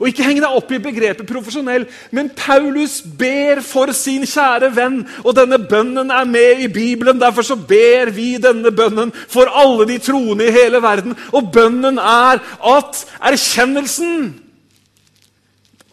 Og 0.01 0.09
Ikke 0.11 0.25
heng 0.27 0.41
deg 0.43 0.51
opp 0.59 0.73
i 0.75 0.81
begrepet 0.83 1.29
profesjonell, 1.29 1.85
men 2.11 2.33
Paulus 2.35 2.97
ber 3.05 3.61
for 3.63 3.93
sin 3.95 4.25
kjære 4.27 4.73
venn. 4.75 5.05
Og 5.23 5.37
denne 5.37 5.61
bønnen 5.71 6.11
er 6.11 6.27
med 6.27 6.65
i 6.65 6.71
Bibelen. 6.73 7.21
Derfor 7.23 7.47
så 7.47 7.55
ber 7.55 8.11
vi 8.11 8.33
denne 8.43 8.73
bønnen 8.75 9.13
for 9.31 9.47
alle 9.47 9.87
de 9.93 10.01
troende 10.03 10.49
i 10.49 10.55
hele 10.55 10.83
verden. 10.83 11.15
Og 11.31 11.53
bønnen 11.55 12.01
er 12.03 12.43
at 12.43 13.05
erkjennelsen 13.23 14.33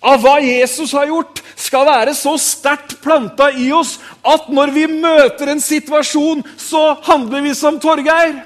av 0.01 0.23
hva 0.23 0.39
Jesus 0.41 0.95
har 0.97 1.05
gjort, 1.11 1.43
skal 1.61 1.85
være 1.85 2.15
så 2.17 2.33
sterkt 2.41 2.95
planta 3.03 3.51
i 3.53 3.67
oss 3.69 3.99
at 4.25 4.47
når 4.49 4.71
vi 4.73 4.87
møter 4.89 5.51
en 5.51 5.61
situasjon, 5.61 6.41
så 6.57 6.95
handler 7.05 7.45
vi 7.45 7.53
som 7.53 7.77
Torgeir. 7.77 8.39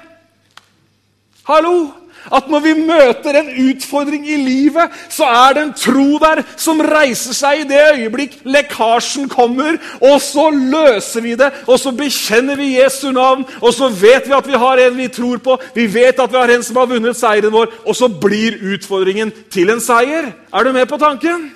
Hallo! 1.48 2.05
At 2.32 2.48
når 2.50 2.62
vi 2.64 2.74
møter 2.78 3.38
en 3.40 3.50
utfordring 3.68 4.26
i 4.28 4.36
livet, 4.40 4.94
så 5.12 5.28
er 5.28 5.56
det 5.56 5.62
en 5.62 5.74
tro 5.76 6.18
der 6.22 6.42
som 6.56 6.80
reiser 6.82 7.36
seg 7.36 7.62
i 7.62 7.68
det 7.70 7.82
øyeblikk 7.96 8.38
lekkasjen 8.44 9.28
kommer. 9.32 9.78
Og 10.00 10.20
så 10.22 10.48
løser 10.50 11.24
vi 11.24 11.36
det, 11.38 11.52
og 11.66 11.80
så 11.80 11.92
bekjenner 11.96 12.58
vi 12.58 12.76
Jesu 12.76 13.10
navn. 13.14 13.46
Og 13.60 13.74
så 13.74 13.90
vet 13.90 14.28
vi 14.28 14.36
at 14.36 14.48
vi 14.48 14.62
har 14.64 14.86
en 14.86 14.96
vi 14.96 15.10
tror 15.12 15.42
på, 15.42 15.58
vi 15.74 15.86
vet 15.94 16.20
at 16.20 16.32
vi 16.32 16.40
har 16.40 16.54
en 16.54 16.66
som 16.66 16.80
har 16.80 16.90
vunnet 16.90 17.18
seieren 17.18 17.54
vår. 17.54 17.70
Og 17.86 17.96
så 17.96 18.08
blir 18.08 18.58
utfordringen 18.74 19.32
til 19.52 19.70
en 19.72 19.82
seier. 19.82 20.32
Er 20.52 20.64
du 20.64 20.72
med 20.72 20.86
på 20.86 20.98
tanken? 21.00 21.50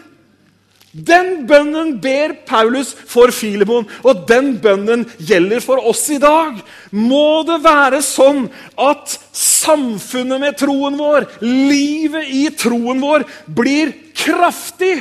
Den 0.91 1.45
bønnen 1.47 1.93
ber 2.03 2.33
Paulus 2.49 2.91
for 3.07 3.31
Filemon, 3.31 3.87
og 4.03 4.25
den 4.27 4.57
bønnen 4.63 5.05
gjelder 5.23 5.63
for 5.63 5.79
oss 5.87 6.03
i 6.11 6.19
dag. 6.19 6.59
Må 6.91 7.43
det 7.47 7.61
være 7.63 8.01
sånn 8.03 8.49
at 8.75 9.15
samfunnet 9.37 10.43
med 10.43 10.59
troen 10.59 10.99
vår, 10.99 11.29
livet 11.47 12.35
i 12.35 12.49
troen 12.59 12.99
vår, 13.03 13.27
blir 13.47 13.95
kraftig 14.19 14.97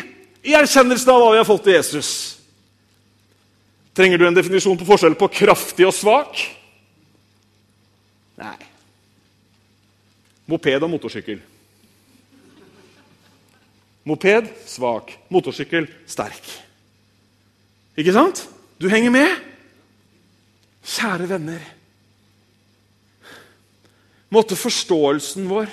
i 0.45 0.54
erkjennelsen 0.54 1.10
av 1.10 1.23
hva 1.23 1.34
vi 1.34 1.41
har 1.41 1.49
fått 1.49 1.71
i 1.71 1.78
Jesus? 1.80 2.12
Trenger 3.97 4.21
du 4.21 4.30
en 4.30 4.38
definisjon 4.38 4.78
på 4.78 4.88
forskjell 4.88 5.17
på 5.17 5.34
kraftig 5.41 5.89
og 5.89 5.95
svak? 5.97 6.38
Nei. 8.39 8.58
Moped 10.49 10.86
og 10.86 10.93
motorsykkel. 10.93 11.41
Moped 14.10 14.50
svak. 14.65 15.13
Motorsykkel 15.30 15.88
sterk. 16.10 16.45
Ikke 18.00 18.15
sant? 18.15 18.48
Du 18.82 18.88
henger 18.89 19.13
med? 19.13 19.36
Kjære 20.89 21.28
venner. 21.30 21.62
Måtte 24.30 24.56
forståelsen 24.58 25.48
vår, 25.50 25.69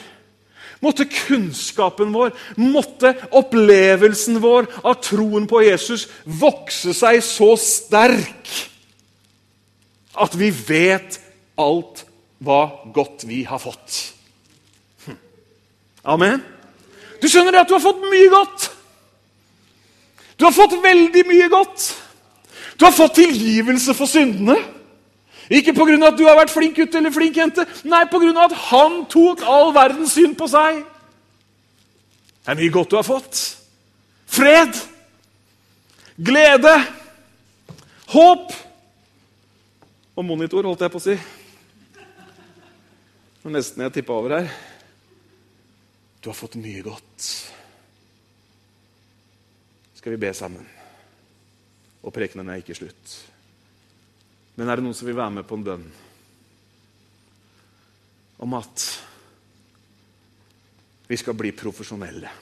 måtte 0.80 1.04
kunnskapen 1.12 2.12
vår, 2.14 2.32
måtte 2.56 3.12
opplevelsen 3.36 4.40
vår 4.40 4.68
av 4.80 4.96
troen 5.04 5.44
på 5.48 5.60
Jesus 5.66 6.06
vokse 6.24 6.94
seg 6.96 7.20
så 7.24 7.50
sterk 7.60 8.52
at 10.16 10.36
vi 10.40 10.48
vet 10.48 11.20
alt 11.60 12.06
hva 12.40 12.62
godt 12.96 13.26
vi 13.28 13.42
har 13.48 13.60
fått. 13.60 14.00
Hm. 15.04 15.20
Amen. 16.16 16.44
Du 17.26 17.30
skjønner 17.32 17.56
at 17.58 17.66
du 17.66 17.74
har 17.74 17.82
fått 17.82 18.04
mye 18.06 18.26
godt. 18.30 18.68
Du 20.38 20.44
har 20.46 20.52
fått 20.54 20.76
veldig 20.78 21.24
mye 21.26 21.48
godt. 21.50 21.86
Du 22.78 22.84
har 22.86 22.92
fått 22.94 23.16
tilgivelse 23.18 23.94
for 23.98 24.06
syndene. 24.06 24.54
Ikke 25.50 25.74
pga. 25.74 25.96
at 26.06 26.18
du 26.18 26.22
har 26.26 26.36
vært 26.38 26.54
flink 26.54 26.76
gutt 26.76 26.94
eller 26.94 27.10
flink 27.10 27.36
jente. 27.36 27.64
Nei, 27.82 28.04
pga. 28.06 28.30
at 28.44 28.54
han 28.68 29.00
tok 29.10 29.42
all 29.42 29.74
verdens 29.74 30.14
synd 30.14 30.36
på 30.38 30.46
seg. 30.46 30.84
Det 32.44 32.54
er 32.54 32.60
mye 32.60 32.70
godt 32.70 32.90
du 32.90 32.96
har 32.96 33.06
fått. 33.06 33.42
Fred. 34.26 34.78
Glede. 36.14 36.76
Håp. 38.14 38.54
Og 40.14 40.24
monitor, 40.24 40.62
holdt 40.62 40.86
jeg 40.86 40.94
på 40.94 41.02
å 41.02 41.06
si. 41.08 41.18
Det 41.98 43.42
var 43.42 43.58
Nesten 43.58 43.82
jeg 43.82 43.98
tippa 43.98 44.14
over 44.14 44.38
her. 44.38 44.65
Du 46.26 46.30
har 46.30 46.34
fått 46.34 46.56
mye 46.58 46.80
godt. 46.82 47.24
Skal 49.94 50.10
vi 50.10 50.16
be 50.18 50.32
sammen? 50.34 50.64
Og 52.02 52.10
prekenen 52.10 52.48
er 52.50 52.58
ikke 52.58 52.74
slutt. 52.74 53.12
Men 54.58 54.66
er 54.66 54.74
det 54.74 54.82
noen 54.82 54.96
som 54.98 55.06
vil 55.06 55.14
være 55.14 55.36
med 55.36 55.46
på 55.46 55.54
en 55.54 55.66
bønn 55.68 55.84
om 58.42 58.56
at 58.58 58.86
vi 61.06 61.18
skal 61.22 61.38
bli 61.38 61.52
profesjonelle? 61.54 62.34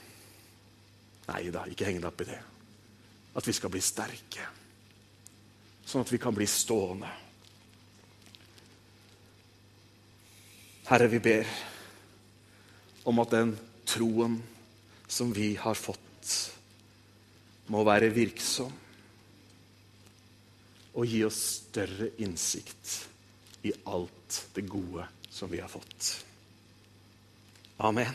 Nei 1.27 1.43
da, 1.53 1.67
ikke 1.69 1.85
heng 1.85 2.01
deg 2.01 2.09
opp 2.09 2.25
i 2.25 2.29
det. 2.31 2.39
At 3.37 3.51
vi 3.51 3.55
skal 3.59 3.73
bli 3.75 3.83
sterke. 3.85 4.49
Sånn 5.85 6.07
at 6.07 6.15
vi 6.15 6.23
kan 6.25 6.33
bli 6.33 6.49
stående. 6.49 7.13
Herre, 10.89 11.13
vi 11.13 11.21
ber 11.29 11.55
om 13.05 13.21
at 13.21 13.37
den 13.37 13.55
troen 13.85 14.39
som 15.07 15.31
vi 15.33 15.53
har 15.59 15.77
fått, 15.77 16.33
må 17.71 17.83
være 17.85 18.11
virksom 18.13 18.73
og 20.95 21.09
gi 21.09 21.23
oss 21.27 21.39
større 21.65 22.11
innsikt 22.23 22.93
i 23.67 23.73
alt 23.91 24.41
det 24.55 24.63
gode 24.69 25.07
som 25.29 25.51
vi 25.51 25.59
har 25.59 25.69
fått. 25.71 26.11
Amen. 27.83 28.13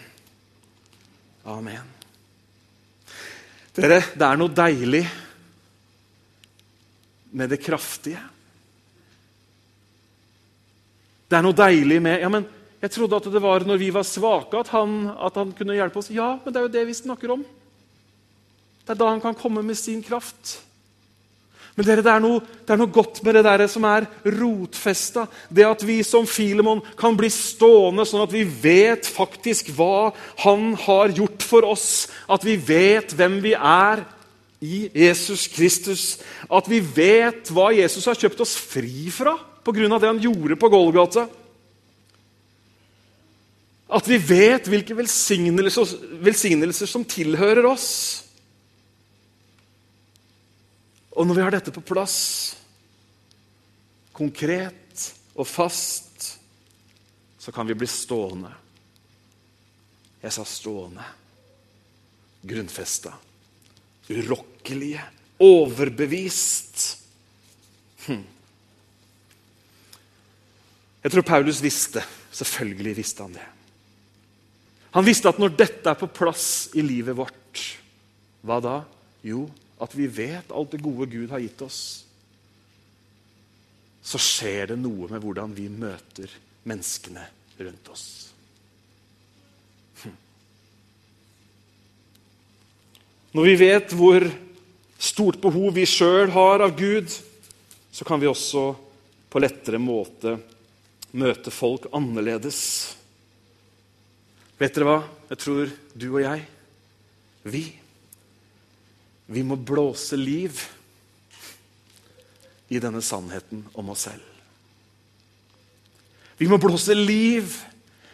Amen. 1.44 1.90
Dere, 3.76 4.00
det 4.16 4.26
er 4.26 4.38
noe 4.40 4.54
deilig 4.54 5.02
med 7.36 7.52
det 7.52 7.60
kraftige. 7.62 8.22
Det 11.30 11.38
er 11.38 11.44
noe 11.46 11.54
deilig 11.54 12.00
med 12.02 12.24
ja, 12.24 12.30
men 12.32 12.48
jeg 12.80 12.94
trodde 12.94 13.18
at 13.20 13.28
det 13.28 13.42
var 13.44 13.66
når 13.68 13.80
vi 13.80 13.90
var 13.92 14.06
svake, 14.08 14.56
at 14.56 14.72
han, 14.72 15.10
at 15.12 15.36
han, 15.36 15.52
kunne 15.56 15.76
hjelpe 15.76 16.00
oss. 16.00 16.08
Ja, 16.14 16.38
men 16.40 16.52
det 16.52 16.60
er 16.60 16.66
jo 16.66 16.74
det 16.78 16.86
vi 16.88 16.96
snakker 16.96 17.34
om. 17.36 17.44
Det 18.80 18.94
er 18.94 19.00
da 19.02 19.10
han 19.12 19.20
kan 19.20 19.36
komme 19.36 19.62
med 19.62 19.76
sin 19.76 20.00
kraft. 20.02 20.56
Men 21.76 21.86
dere, 21.86 22.02
det, 22.04 22.12
er 22.12 22.22
noe, 22.24 22.40
det 22.40 22.72
er 22.74 22.80
noe 22.80 22.92
godt 22.92 23.20
med 23.24 23.36
det 23.36 23.42
der 23.46 23.62
som 23.70 23.84
er 23.88 24.06
rotfesta. 24.40 25.26
Det 25.52 25.66
at 25.68 25.84
vi 25.86 26.00
som 26.04 26.26
Filemon 26.28 26.80
kan 26.98 27.16
bli 27.16 27.28
stående 27.32 28.06
sånn 28.08 28.24
at 28.24 28.32
vi 28.32 28.42
vet 28.44 29.06
faktisk 29.08 29.70
hva 29.76 30.10
han 30.42 30.72
har 30.86 31.12
gjort 31.20 31.44
for 31.46 31.68
oss. 31.68 32.08
At 32.32 32.44
vi 32.48 32.56
vet 32.56 33.12
hvem 33.16 33.38
vi 33.44 33.54
er 33.56 34.02
i 34.60 34.86
Jesus 35.04 35.46
Kristus. 35.52 36.04
At 36.48 36.68
vi 36.68 36.80
vet 36.80 37.52
hva 37.52 37.70
Jesus 37.76 38.08
har 38.08 38.18
kjøpt 38.18 38.40
oss 38.44 38.56
fri 38.56 39.12
fra 39.12 39.36
pga. 39.64 39.98
det 39.98 40.08
han 40.08 40.24
gjorde 40.24 40.56
på 40.56 40.72
Golgata. 40.72 41.28
At 43.90 44.06
vi 44.06 44.20
vet 44.22 44.68
hvilke 44.70 44.94
velsignelser, 44.94 45.94
velsignelser 46.22 46.90
som 46.90 47.04
tilhører 47.04 47.66
oss. 47.66 47.88
Og 51.18 51.26
når 51.26 51.36
vi 51.36 51.42
har 51.42 51.56
dette 51.56 51.74
på 51.74 51.82
plass, 51.82 52.20
konkret 54.14 55.08
og 55.34 55.48
fast, 55.48 56.36
så 57.40 57.52
kan 57.52 57.66
vi 57.66 57.74
bli 57.74 57.88
stående. 57.90 58.52
Jeg 60.22 60.36
sa 60.36 60.44
stående. 60.46 61.04
Grunnfesta. 62.46 63.14
Urokkelige. 64.10 65.02
Overbevist. 65.40 66.98
Hm. 68.06 68.24
Jeg 71.02 71.12
tror 71.12 71.26
Paulus 71.26 71.62
visste. 71.64 72.04
Selvfølgelig 72.30 72.96
visste 73.00 73.24
han 73.24 73.34
det. 73.34 73.46
Han 74.94 75.06
visste 75.06 75.30
at 75.30 75.38
når 75.38 75.54
dette 75.54 75.86
er 75.86 75.98
på 75.98 76.08
plass 76.10 76.70
i 76.74 76.82
livet 76.82 77.14
vårt, 77.18 77.64
hva 78.42 78.58
da? 78.64 78.76
Jo, 79.22 79.44
at 79.80 79.94
vi 79.96 80.08
vet 80.10 80.50
alt 80.52 80.74
det 80.74 80.82
gode 80.82 81.08
Gud 81.10 81.30
har 81.30 81.42
gitt 81.42 81.62
oss. 81.64 82.06
så 84.02 84.18
skjer 84.18 84.72
det 84.72 84.76
noe 84.80 85.06
med 85.12 85.20
hvordan 85.22 85.52
vi 85.54 85.68
møter 85.68 86.32
menneskene 86.66 87.22
rundt 87.60 87.90
oss. 87.92 88.04
Hm. 90.00 90.14
Når 93.36 93.48
vi 93.50 93.56
vet 93.60 93.92
hvor 93.94 94.24
stort 94.98 95.38
behov 95.44 95.76
vi 95.76 95.84
sjøl 95.86 96.32
har 96.32 96.64
av 96.64 96.72
Gud, 96.80 97.12
så 97.92 98.08
kan 98.08 98.24
vi 98.24 98.30
også 98.30 98.64
på 99.30 99.44
lettere 99.44 99.78
måte 99.78 100.38
møte 101.12 101.52
folk 101.54 101.90
annerledes. 101.94 102.62
Vet 104.60 104.76
dere 104.76 104.88
hva? 104.88 104.98
Jeg 105.30 105.40
tror 105.40 105.70
du 105.96 106.06
og 106.10 106.20
jeg, 106.20 106.42
vi, 107.48 107.62
vi 109.32 109.44
må 109.46 109.56
blåse 109.56 110.18
liv 110.20 110.58
i 112.68 112.80
denne 112.82 113.00
sannheten 113.00 113.64
om 113.72 113.88
oss 113.94 114.04
selv. 114.10 114.26
Vi 116.36 116.48
må 116.48 116.60
blåse 116.60 116.92
liv 116.96 117.56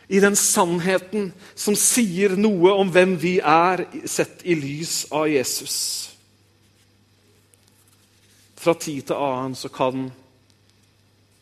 i 0.06 0.20
den 0.22 0.38
sannheten 0.38 1.32
som 1.59 1.74
sier 1.78 2.37
noe 2.38 2.76
om 2.78 2.94
hvem 2.94 3.16
vi 3.18 3.37
er, 3.42 3.82
sett 4.06 4.46
i 4.46 4.54
lys 4.54 5.04
av 5.11 5.26
Jesus. 5.30 5.76
Fra 8.54 8.74
tid 8.78 9.09
til 9.11 9.18
annen 9.18 9.59
så 9.59 9.70
kan 9.70 10.09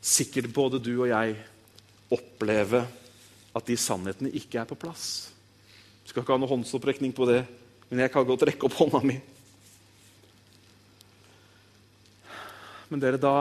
sikkert 0.05 0.53
både 0.53 0.81
du 0.81 0.95
og 0.97 1.09
jeg 1.13 1.37
oppleve 2.13 2.87
at 3.55 3.69
de 3.69 3.77
sannhetene 3.79 4.33
ikke 4.35 4.61
er 4.63 4.69
på 4.69 4.79
plass. 4.79 5.31
Du 6.05 6.11
skal 6.11 6.25
ikke 6.25 6.35
ha 6.35 6.41
noe 6.43 6.51
håndsopprekning 6.51 7.15
på 7.17 7.29
det, 7.31 7.45
men 7.89 8.03
jeg 8.05 8.13
kan 8.13 8.27
godt 8.27 8.45
rekke 8.49 8.67
opp 8.69 8.77
hånda 8.81 9.01
mi. 9.07 9.17
Men 12.91 13.01
dere, 13.03 13.19
da 13.19 13.37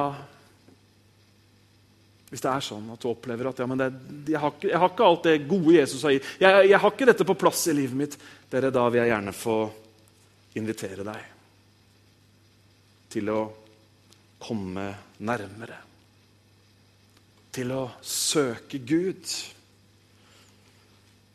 Hvis 2.32 2.41
det 2.41 2.49
er 2.49 2.63
sånn 2.65 2.88
at 2.89 3.04
du 3.04 3.12
opplever 3.12 3.52
at 3.52 3.60
ja, 3.62 3.67
det, 3.78 3.89
jeg, 4.32 4.39
har 4.41 4.54
ikke, 4.56 4.69
jeg, 4.71 4.80
har 4.82 4.89
ikke, 4.89 5.06
alt 5.06 5.28
det 5.28 5.34
gode 5.45 5.76
Jesus 5.76 6.02
har 6.08 6.15
gitt, 6.15 6.30
jeg, 6.41 6.69
jeg, 6.71 6.80
har 6.82 6.93
ikke 6.95 7.10
dette 7.12 7.28
på 7.30 7.36
plass 7.38 7.67
i 7.69 7.76
livet 7.78 7.99
mitt, 7.99 8.15
dere, 8.49 8.71
da 8.73 8.88
vil 8.89 9.04
jeg 9.04 9.12
gjerne 9.12 9.34
få 9.38 9.58
invitere 10.58 11.06
deg 11.06 11.28
til 13.13 13.30
å 13.30 13.41
komme 14.41 14.88
nærmere. 15.21 15.78
Til 17.54 17.76
å 17.76 17.84
søke 18.02 18.82
Gud. 18.82 19.30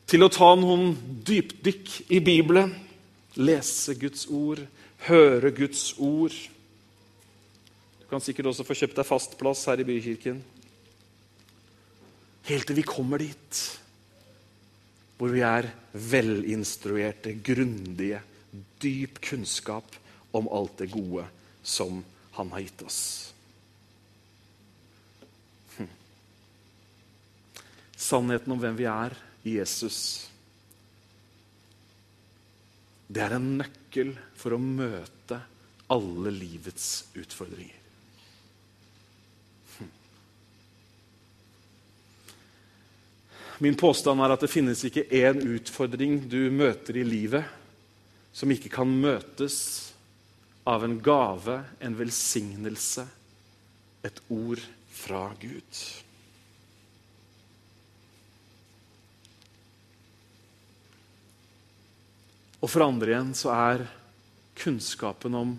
Til 0.08 0.24
å 0.24 0.30
ta 0.32 0.54
noen 0.56 0.94
dypdykk 1.28 1.90
i 2.16 2.22
Bibelen. 2.24 2.70
Lese 3.36 3.92
Guds 4.00 4.24
ord, 4.32 4.62
høre 5.04 5.50
Guds 5.52 5.90
ord. 6.00 6.32
Du 8.00 8.06
kan 8.08 8.24
sikkert 8.24 8.48
også 8.48 8.64
få 8.64 8.76
kjøpt 8.80 8.96
deg 8.96 9.06
fast 9.06 9.36
plass 9.36 9.66
her 9.68 9.82
i 9.82 9.86
bykirken. 9.86 10.40
Helt 12.48 12.64
til 12.70 12.80
vi 12.80 12.86
kommer 12.88 13.20
dit 13.20 13.60
hvor 15.18 15.32
vi 15.34 15.42
er 15.42 15.66
velinstruerte, 15.92 17.34
grundige, 17.44 18.22
dyp 18.80 19.18
kunnskap 19.20 19.96
om 20.32 20.46
alt 20.48 20.78
det 20.78 20.92
gode 20.94 21.26
som 21.62 22.04
Han 22.38 22.52
har 22.54 22.62
gitt 22.62 22.82
oss. 22.86 23.00
Hm. 25.74 25.88
Sannheten 27.98 28.54
om 28.54 28.60
hvem 28.62 28.78
vi 28.78 28.86
er 28.86 29.16
Jesus, 29.56 30.28
det 33.08 33.24
er 33.24 33.36
en 33.38 33.54
nøkkel 33.60 34.12
for 34.36 34.54
å 34.54 34.60
møte 34.60 35.40
alle 35.88 36.32
livets 36.34 37.08
utfordringer. 37.16 37.78
Min 43.58 43.74
påstand 43.74 44.22
er 44.22 44.30
at 44.30 44.44
det 44.44 44.52
finnes 44.52 44.84
ikke 44.86 45.08
én 45.18 45.40
utfordring 45.56 46.20
du 46.30 46.44
møter 46.54 47.00
i 47.00 47.06
livet 47.06 47.48
som 48.30 48.52
ikke 48.54 48.70
kan 48.70 48.90
møtes 49.02 49.56
av 50.68 50.84
en 50.86 50.98
gave, 51.02 51.56
en 51.80 51.96
velsignelse, 51.98 53.02
et 54.06 54.20
ord 54.30 54.62
fra 54.94 55.24
Gud. 55.40 55.80
Og 62.58 62.70
for 62.70 62.86
andre 62.86 63.12
igjen 63.12 63.32
så 63.38 63.52
er 63.54 63.86
kunnskapen 64.58 65.36
om 65.38 65.54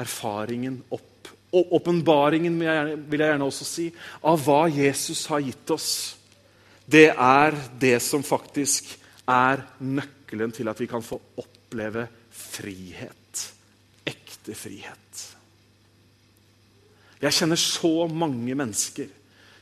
erfaringen 0.00 0.80
opp 0.90 1.06
og 1.50 1.72
åpenbaringen, 1.80 2.60
vil 3.10 3.18
jeg 3.18 3.32
gjerne 3.32 3.46
også 3.48 3.66
si, 3.66 3.88
av 4.22 4.38
hva 4.44 4.68
Jesus 4.70 5.24
har 5.32 5.42
gitt 5.42 5.72
oss 5.74 5.90
det 6.90 7.10
er 7.14 7.54
det 7.78 7.98
som 8.02 8.22
faktisk 8.26 8.88
er 9.30 9.62
nøkkelen 9.84 10.52
til 10.54 10.70
at 10.70 10.80
vi 10.80 10.88
kan 10.90 11.04
få 11.04 11.20
oppleve 11.38 12.06
frihet. 12.34 13.44
Ekte 14.06 14.56
frihet. 14.58 15.22
Jeg 17.20 17.36
kjenner 17.36 17.60
så 17.60 18.08
mange 18.08 18.56
mennesker 18.56 19.10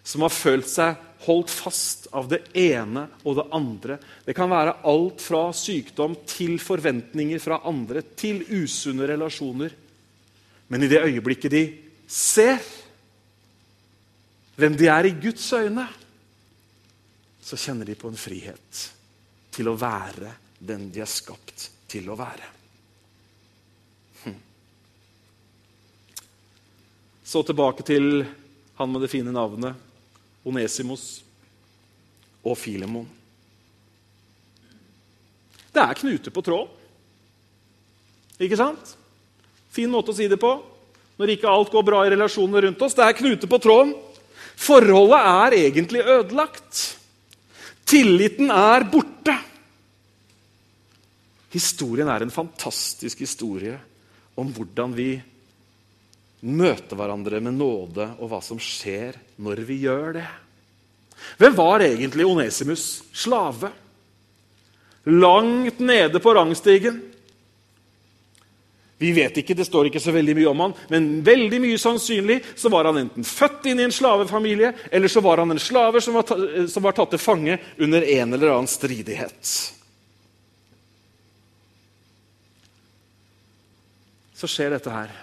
som 0.08 0.24
har 0.24 0.32
følt 0.32 0.68
seg 0.70 1.04
holdt 1.26 1.50
fast 1.52 2.06
av 2.16 2.28
det 2.30 2.40
ene 2.56 3.04
og 3.26 3.36
det 3.36 3.44
andre. 3.52 3.98
Det 4.24 4.34
kan 4.36 4.48
være 4.48 4.78
alt 4.88 5.20
fra 5.20 5.48
sykdom 5.52 6.14
til 6.28 6.56
forventninger 6.62 7.42
fra 7.42 7.60
andre 7.68 8.04
til 8.16 8.40
usunne 8.46 9.08
relasjoner. 9.10 9.74
Men 10.68 10.84
i 10.84 10.88
det 10.88 11.02
øyeblikket 11.04 11.52
de 11.52 11.64
ser 12.08 12.60
hvem 14.58 14.76
de 14.78 14.88
er 14.90 15.06
i 15.06 15.16
Guds 15.20 15.46
øyne, 15.54 15.84
så 17.44 17.56
kjenner 17.60 17.88
de 17.88 17.96
på 17.96 18.08
en 18.10 18.18
frihet 18.18 18.80
til 19.54 19.68
å 19.70 19.76
være 19.78 20.32
den 20.58 20.88
de 20.92 21.02
er 21.04 21.10
skapt 21.10 21.68
til 21.88 22.08
å 22.10 22.16
være. 22.18 22.48
Hm. 24.24 24.40
Så 27.24 27.44
tilbake 27.46 27.86
til 27.86 28.24
han 28.78 28.92
med 28.92 29.04
det 29.04 29.12
fine 29.12 29.34
navnet 29.34 29.87
Onesimos 30.48 31.06
og 32.42 32.56
Filemon. 32.58 33.06
Det 35.68 35.84
er 35.84 36.00
knute 36.00 36.32
på 36.32 36.42
tråden. 36.42 36.74
Ikke 38.38 38.58
sant? 38.58 38.94
Fin 39.74 39.90
måte 39.90 40.14
å 40.14 40.16
si 40.16 40.28
det 40.30 40.38
på 40.40 40.52
når 41.18 41.34
ikke 41.34 41.50
alt 41.50 41.72
går 41.74 41.84
bra 41.86 42.04
i 42.06 42.12
relasjonene 42.14 42.62
rundt 42.68 42.82
oss. 42.86 42.94
Det 42.94 43.04
er 43.04 43.16
knute 43.18 43.50
på 43.50 43.58
tråden. 43.62 43.92
Forholdet 44.58 45.18
er 45.18 45.56
egentlig 45.58 46.02
ødelagt. 46.06 46.82
Tilliten 47.88 48.52
er 48.54 48.86
borte. 48.90 49.34
Historien 51.54 52.10
er 52.12 52.22
en 52.22 52.34
fantastisk 52.34 53.22
historie 53.24 53.78
om 54.38 54.50
hvordan 54.54 54.94
vi 54.94 55.10
møter 56.46 56.98
hverandre 56.98 57.40
med 57.42 57.56
nåde, 57.58 58.04
og 58.20 58.30
hva 58.30 58.38
som 58.44 58.60
skjer 58.62 59.16
når 59.38 59.62
vi 59.68 59.82
gjør 59.84 60.16
det. 60.18 60.26
Hvem 61.38 61.54
var 61.58 61.84
egentlig 61.84 62.26
Onesimus? 62.26 63.02
Slave. 63.12 63.70
Langt 65.08 65.78
nede 65.78 66.20
på 66.20 66.34
rangstigen. 66.34 67.00
Vi 68.98 69.12
vet 69.14 69.36
ikke, 69.38 69.54
Det 69.54 69.64
står 69.64 69.86
ikke 69.86 70.02
så 70.02 70.10
veldig 70.10 70.34
mye 70.34 70.50
om 70.50 70.60
han, 70.64 70.72
men 70.90 71.04
veldig 71.22 71.60
mye 71.62 71.78
sannsynlig 71.78 72.40
så 72.58 72.68
var 72.68 72.88
han 72.90 72.98
enten 73.04 73.26
født 73.26 73.68
inn 73.70 73.78
i 73.78 73.84
en 73.86 73.94
slavefamilie, 73.94 74.72
eller 74.90 75.08
så 75.08 75.22
var 75.22 75.38
han 75.38 75.54
en 75.54 75.62
slave 75.62 76.02
som 76.02 76.18
var, 76.18 76.26
som 76.66 76.82
var 76.82 76.96
tatt 76.98 77.14
til 77.14 77.22
fange 77.22 77.60
under 77.78 78.02
en 78.02 78.34
eller 78.34 78.56
annen 78.56 78.70
stridighet. 78.70 79.52
Så 84.34 84.50
skjer 84.50 84.74
dette 84.74 84.90
her. 84.90 85.14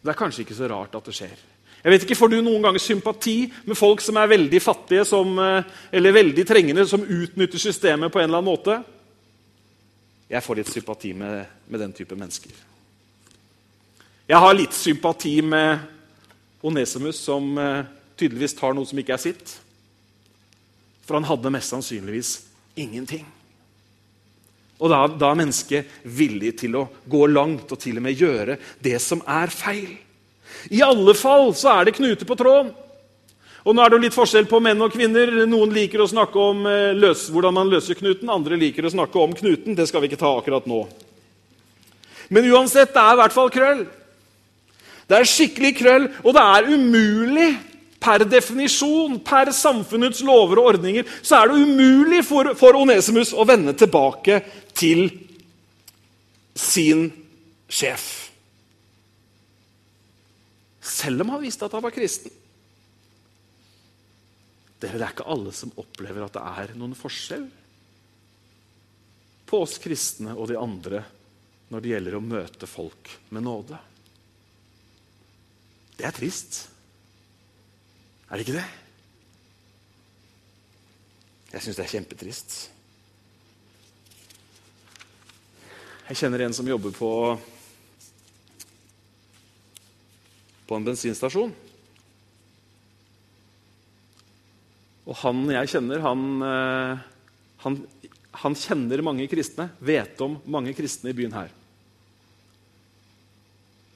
Det 0.00 0.12
er 0.12 0.16
kanskje 0.16 0.46
ikke 0.46 0.56
så 0.56 0.72
rart 0.72 0.96
at 0.96 1.04
det 1.04 1.16
skjer. 1.20 1.49
Jeg 1.80 1.92
vet 1.94 2.02
ikke, 2.04 2.18
Får 2.18 2.28
du 2.28 2.40
noen 2.44 2.62
ganger 2.62 2.82
sympati 2.82 3.36
med 3.64 3.78
folk 3.78 4.02
som 4.04 4.18
er 4.20 4.32
veldig 4.34 4.60
fattige 4.60 5.04
som, 5.08 5.38
eh, 5.38 5.64
eller 5.92 6.12
veldig 6.12 6.46
trengende, 6.46 6.86
som 6.86 7.00
utnytter 7.00 7.58
systemet 7.58 8.12
på 8.12 8.20
en 8.20 8.28
eller 8.28 8.38
annen 8.38 8.52
måte? 8.52 8.82
Jeg 10.30 10.42
får 10.42 10.56
litt 10.56 10.68
sympati 10.68 11.12
med, 11.12 11.46
med 11.66 11.80
den 11.80 11.92
type 11.92 12.14
mennesker. 12.14 12.52
Jeg 14.28 14.38
har 14.38 14.54
litt 14.54 14.76
sympati 14.76 15.40
med 15.42 15.80
Onesimus, 16.62 17.18
som 17.18 17.58
eh, 17.58 17.84
tydeligvis 18.16 18.54
tar 18.54 18.76
noe 18.76 18.86
som 18.86 19.00
ikke 19.00 19.16
er 19.16 19.24
sitt. 19.24 19.56
For 21.02 21.16
han 21.16 21.26
hadde 21.26 21.50
mest 21.50 21.72
sannsynligvis 21.72 22.36
ingenting. 22.78 23.24
Og 24.80 24.92
da, 24.92 25.00
da 25.08 25.32
er 25.32 25.40
mennesket 25.40 25.96
villig 26.04 26.54
til 26.60 26.76
å 26.78 26.86
gå 27.10 27.24
langt 27.26 27.72
og 27.72 27.80
til 27.80 27.98
og 27.98 28.04
med 28.06 28.20
gjøre 28.20 28.56
det 28.80 28.96
som 29.02 29.24
er 29.28 29.52
feil. 29.52 29.96
I 30.70 30.82
alle 30.84 31.14
fall 31.18 31.52
så 31.56 31.72
er 31.74 31.88
det 31.88 31.96
knute 31.98 32.28
på 32.28 32.36
tråden. 32.38 32.72
Og 33.60 33.76
nå 33.76 33.82
er 33.82 33.92
det 33.92 33.98
jo 33.98 34.04
litt 34.06 34.16
forskjell 34.16 34.46
på 34.48 34.60
menn 34.64 34.80
og 34.80 34.92
kvinner. 34.94 35.32
Noen 35.48 35.72
liker 35.74 36.00
å 36.00 36.08
snakke 36.08 36.40
om 36.40 36.64
eh, 36.68 36.96
løs, 36.96 37.26
hvordan 37.32 37.56
man 37.58 37.70
løser 37.72 37.98
knuten, 37.98 38.30
andre 38.32 38.56
liker 38.60 38.86
å 38.88 38.92
snakke 38.94 39.20
om 39.20 39.34
knuten. 39.36 39.76
Det 39.76 39.86
skal 39.88 40.00
vi 40.00 40.10
ikke 40.10 40.20
ta 40.22 40.32
akkurat 40.38 40.68
nå. 40.70 40.84
Men 42.32 42.46
uansett, 42.54 42.94
det 42.94 43.02
er 43.02 43.16
i 43.16 43.20
hvert 43.20 43.36
fall 43.36 43.50
krøll. 43.52 43.82
Det 45.10 45.18
er 45.18 45.28
skikkelig 45.28 45.74
krøll, 45.76 46.06
og 46.22 46.36
det 46.36 46.44
er 46.46 46.70
umulig 46.70 47.50
per 48.00 48.24
definisjon, 48.24 49.18
per 49.26 49.50
samfunnets 49.52 50.22
lover 50.24 50.62
og 50.62 50.70
ordninger, 50.74 51.08
så 51.20 51.42
er 51.42 51.50
det 51.50 51.66
umulig 51.66 52.22
for, 52.24 52.54
for 52.56 52.78
Onesimus 52.78 53.34
å 53.34 53.44
vende 53.48 53.74
tilbake 53.76 54.40
til 54.78 55.08
sin 56.56 57.10
sjef. 57.68 58.19
Selv 60.90 61.22
om 61.22 61.34
han 61.34 61.42
visste 61.44 61.66
at 61.66 61.74
han 61.76 61.84
var 61.84 61.94
kristen. 61.94 62.32
Dere, 64.80 64.96
Det 64.96 65.04
er 65.04 65.12
ikke 65.12 65.28
alle 65.30 65.52
som 65.54 65.72
opplever 65.78 66.24
at 66.24 66.34
det 66.34 66.42
er 66.64 66.74
noen 66.80 66.96
forskjell 66.98 67.46
på 69.50 69.60
oss 69.64 69.80
kristne 69.82 70.32
og 70.36 70.48
de 70.48 70.58
andre 70.58 71.02
når 71.70 71.82
det 71.82 71.92
gjelder 71.92 72.16
å 72.16 72.24
møte 72.24 72.66
folk 72.70 73.10
med 73.34 73.44
nåde. 73.46 73.78
Det 75.98 76.06
er 76.08 76.14
trist. 76.16 76.62
Er 78.30 78.38
det 78.38 78.46
ikke 78.46 78.58
det? 78.58 78.68
Jeg 81.50 81.64
syns 81.64 81.78
det 81.78 81.84
er 81.84 81.94
kjempetrist. 81.96 82.58
Jeg 86.10 86.18
kjenner 86.22 86.46
en 86.46 86.54
som 86.54 86.66
jobber 86.66 86.94
på 86.94 87.10
på 90.70 90.78
en 90.78 90.86
bensinstasjon. 90.86 91.50
Og 95.10 95.16
han 95.24 95.42
jeg 95.50 95.72
kjenner, 95.72 96.02
han, 96.04 96.20
eh, 96.46 97.00
han, 97.64 97.78
han 98.44 98.54
kjenner 98.54 99.02
mange 99.02 99.26
kristne, 99.32 99.72
vet 99.82 100.20
om 100.22 100.38
mange 100.46 100.70
kristne 100.78 101.10
i 101.10 101.16
byen 101.18 101.34
her. 101.34 101.50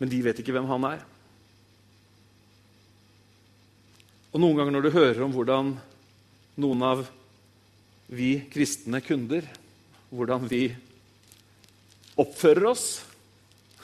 Men 0.00 0.10
de 0.10 0.18
vet 0.26 0.40
ikke 0.42 0.56
hvem 0.56 0.66
han 0.66 0.88
er. 0.90 1.04
Og 4.34 4.42
noen 4.42 4.58
ganger 4.58 4.74
når 4.74 4.88
du 4.88 4.96
hører 4.96 5.22
om 5.22 5.36
hvordan 5.36 5.76
noen 6.58 6.82
av 6.82 7.04
vi 8.10 8.34
kristne 8.50 8.98
kunder 9.00 9.46
hvordan 10.14 10.48
vi 10.50 10.66
oppfører 12.20 12.66
oss 12.70 12.88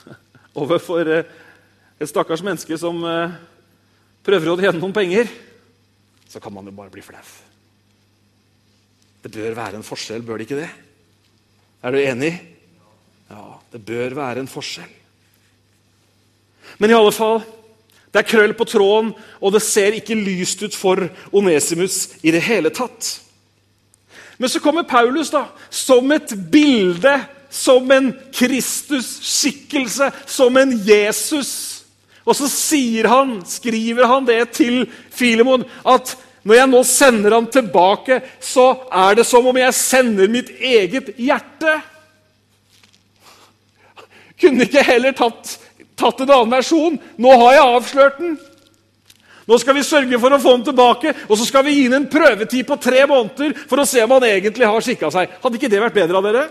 overfor 0.61 1.09
eh, 1.11 1.31
et 2.01 2.09
stakkars 2.09 2.43
menneske 2.45 2.77
som 2.81 3.03
eh, 3.05 3.35
prøver 4.25 4.49
å 4.49 4.59
tjene 4.61 4.81
noen 4.81 4.97
penger, 4.97 5.29
så 6.31 6.41
kan 6.41 6.55
man 6.55 6.69
jo 6.69 6.73
bare 6.77 6.93
bli 6.93 7.05
flau. 7.05 7.21
Det 9.21 9.29
bør 9.35 9.57
være 9.59 9.77
en 9.77 9.85
forskjell, 9.85 10.25
bør 10.25 10.41
det 10.41 10.49
ikke 10.49 10.63
det? 10.63 10.71
Er 11.85 11.93
du 11.93 12.01
enig? 12.01 12.33
Ja, 13.29 13.45
det 13.73 13.83
bør 13.85 14.17
være 14.17 14.41
en 14.41 14.51
forskjell. 14.51 14.89
Men 16.81 16.93
i 16.93 16.97
alle 16.97 17.13
fall 17.13 17.43
det 18.11 18.23
er 18.23 18.27
krøll 18.27 18.57
på 18.59 18.67
tråden, 18.67 19.13
og 19.39 19.53
det 19.55 19.63
ser 19.63 19.95
ikke 19.95 20.17
lyst 20.19 20.65
ut 20.65 20.75
for 20.75 21.05
Onesimus 21.37 22.17
i 22.27 22.33
det 22.35 22.41
hele 22.43 22.73
tatt. 22.75 23.21
Men 24.41 24.51
så 24.51 24.59
kommer 24.65 24.89
Paulus 24.89 25.31
da, 25.31 25.45
som 25.71 26.11
et 26.17 26.33
bilde, 26.51 27.13
som 27.51 27.87
en 27.93 28.11
Kristus-skikkelse, 28.35 30.09
som 30.27 30.57
en 30.57 30.75
Jesus. 30.87 31.70
Og 32.31 32.37
så 32.39 32.47
sier 32.51 33.09
han, 33.11 33.41
skriver 33.49 34.07
han 34.07 34.27
det 34.29 34.43
til 34.55 34.85
Filemon, 35.11 35.65
at 35.83 36.15
når 36.47 36.57
jeg 36.57 36.71
nå 36.71 36.83
sender 36.89 37.35
han 37.37 37.49
tilbake, 37.53 38.21
så 38.41 38.69
er 38.87 39.19
det 39.19 39.27
som 39.29 39.49
om 39.51 39.59
jeg 39.59 39.77
sender 39.77 40.31
mitt 40.31 40.53
eget 40.57 41.11
hjerte. 41.19 41.75
Kunne 44.41 44.65
ikke 44.65 44.87
heller 44.87 45.13
tatt 45.19 45.59
tatt 46.01 46.23
en 46.25 46.33
annen 46.33 46.55
versjon. 46.55 46.97
Nå 47.21 47.35
har 47.43 47.57
jeg 47.57 47.75
avslørt 47.75 48.23
den. 48.23 48.39
Nå 49.51 49.59
skal 49.59 49.75
vi 49.77 49.85
sørge 49.85 50.19
for 50.23 50.33
å 50.33 50.39
få 50.41 50.55
den 50.55 50.67
tilbake, 50.69 51.13
og 51.27 51.39
så 51.39 51.47
skal 51.49 51.65
vi 51.67 51.75
gi 51.75 51.87
den 51.89 52.05
en 52.05 52.11
prøvetid 52.13 52.69
på 52.69 52.79
tre 52.81 53.03
måneder 53.11 53.57
for 53.67 53.83
å 53.83 53.87
se 53.89 54.05
om 54.05 54.13
han 54.15 54.27
egentlig 54.29 54.69
har 54.69 54.85
skikka 54.85 55.11
seg. 55.11 55.33
Hadde 55.43 55.59
ikke 55.59 55.71
det 55.73 55.81
vært 55.83 55.97
bedre 55.97 56.21
av 56.21 56.29
dere? 56.29 56.45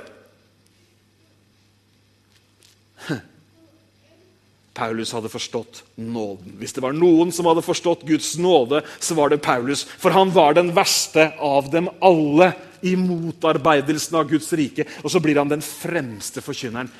Paulus 4.79 5.11
hadde 5.15 5.31
forstått 5.31 5.83
nåden. 5.99 6.55
Hvis 6.61 6.73
det 6.75 6.83
var 6.85 6.95
noen 6.95 7.33
som 7.35 7.49
hadde 7.49 7.65
forstått 7.65 8.05
Guds 8.07 8.37
nåde, 8.39 8.81
så 9.03 9.17
var 9.17 9.33
det 9.33 9.41
Paulus. 9.43 9.83
For 9.99 10.15
han 10.15 10.31
var 10.31 10.55
den 10.55 10.71
verste 10.75 11.33
av 11.35 11.67
dem 11.73 11.91
alle 11.99 12.53
i 12.81 12.95
motarbeidelsen 12.95 14.15
av 14.21 14.29
Guds 14.31 14.53
rike. 14.55 14.87
Og 15.03 15.11
så 15.11 15.19
blir 15.23 15.39
han 15.41 15.51
den 15.51 15.63
fremste 15.65 16.43
forkynneren. 16.45 16.91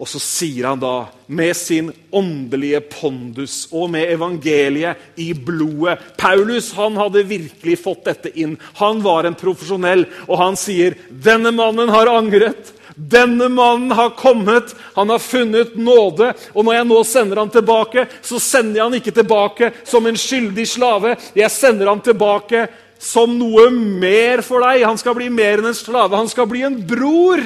Og 0.00 0.08
så 0.08 0.16
sier 0.22 0.64
han 0.64 0.80
da, 0.80 1.10
med 1.28 1.52
sin 1.58 1.90
åndelige 2.16 2.80
pondus 2.88 3.66
og 3.68 3.90
med 3.92 4.08
evangeliet 4.14 5.20
i 5.20 5.34
blodet 5.36 5.98
Paulus 6.16 6.70
han 6.72 6.96
hadde 6.96 7.26
virkelig 7.28 7.76
fått 7.82 8.06
dette 8.08 8.32
inn. 8.40 8.56
Han 8.80 9.04
var 9.04 9.28
en 9.28 9.36
profesjonell, 9.36 10.06
og 10.24 10.40
han 10.40 10.56
sier 10.56 10.96
denne 11.10 11.52
mannen 11.52 11.92
har 11.92 12.08
angret. 12.08 12.72
Denne 12.96 13.48
mannen 13.48 13.90
har 13.94 14.10
kommet, 14.18 14.74
han 14.94 15.10
har 15.10 15.22
funnet 15.22 15.76
nåde. 15.76 16.32
Og 16.54 16.64
når 16.64 16.74
jeg 16.74 16.88
nå 16.90 17.00
sender 17.06 17.40
han 17.42 17.52
tilbake, 17.52 18.06
så 18.22 18.40
sender 18.42 18.80
jeg 18.80 18.86
han 18.88 18.98
ikke 19.00 19.16
tilbake 19.20 19.72
som 19.84 20.06
en 20.06 20.18
skyldig 20.18 20.66
slave. 20.68 21.16
Jeg 21.38 21.50
sender 21.54 21.90
han 21.90 22.02
tilbake 22.04 22.66
som 23.00 23.32
noe 23.38 23.70
mer 23.72 24.42
for 24.44 24.64
deg. 24.66 24.84
Han 24.84 24.98
skal 25.00 25.16
bli 25.16 25.30
mer 25.32 25.62
enn 25.62 25.70
en 25.70 25.76
slave. 25.76 26.18
Han 26.18 26.28
skal 26.28 26.48
bli 26.50 26.64
en 26.66 26.76
bror. 26.86 27.42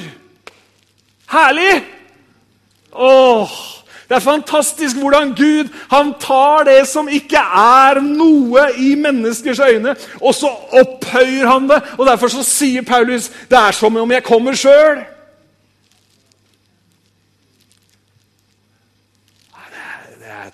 Herlig! 1.30 1.84
Åh, 2.94 3.50
Det 4.08 4.18
er 4.18 4.20
fantastisk 4.20 4.98
hvordan 5.00 5.30
Gud 5.34 5.70
han 5.90 6.12
tar 6.20 6.66
det 6.68 6.82
som 6.86 7.08
ikke 7.08 7.40
er 7.40 8.02
noe 8.04 8.66
i 8.76 8.92
menneskers 9.00 9.58
øyne, 9.64 9.94
og 10.20 10.34
så 10.36 10.50
opphøyer 10.76 11.48
han 11.48 11.70
det. 11.70 11.80
Og 11.98 12.06
Derfor 12.06 12.28
så 12.28 12.44
sier 12.44 12.84
Paulus 12.84 13.30
det 13.48 13.58
er 13.58 13.72
som 13.72 13.96
om 13.96 14.12
jeg 14.12 14.22
kommer 14.22 14.54
sjøl. 14.54 15.00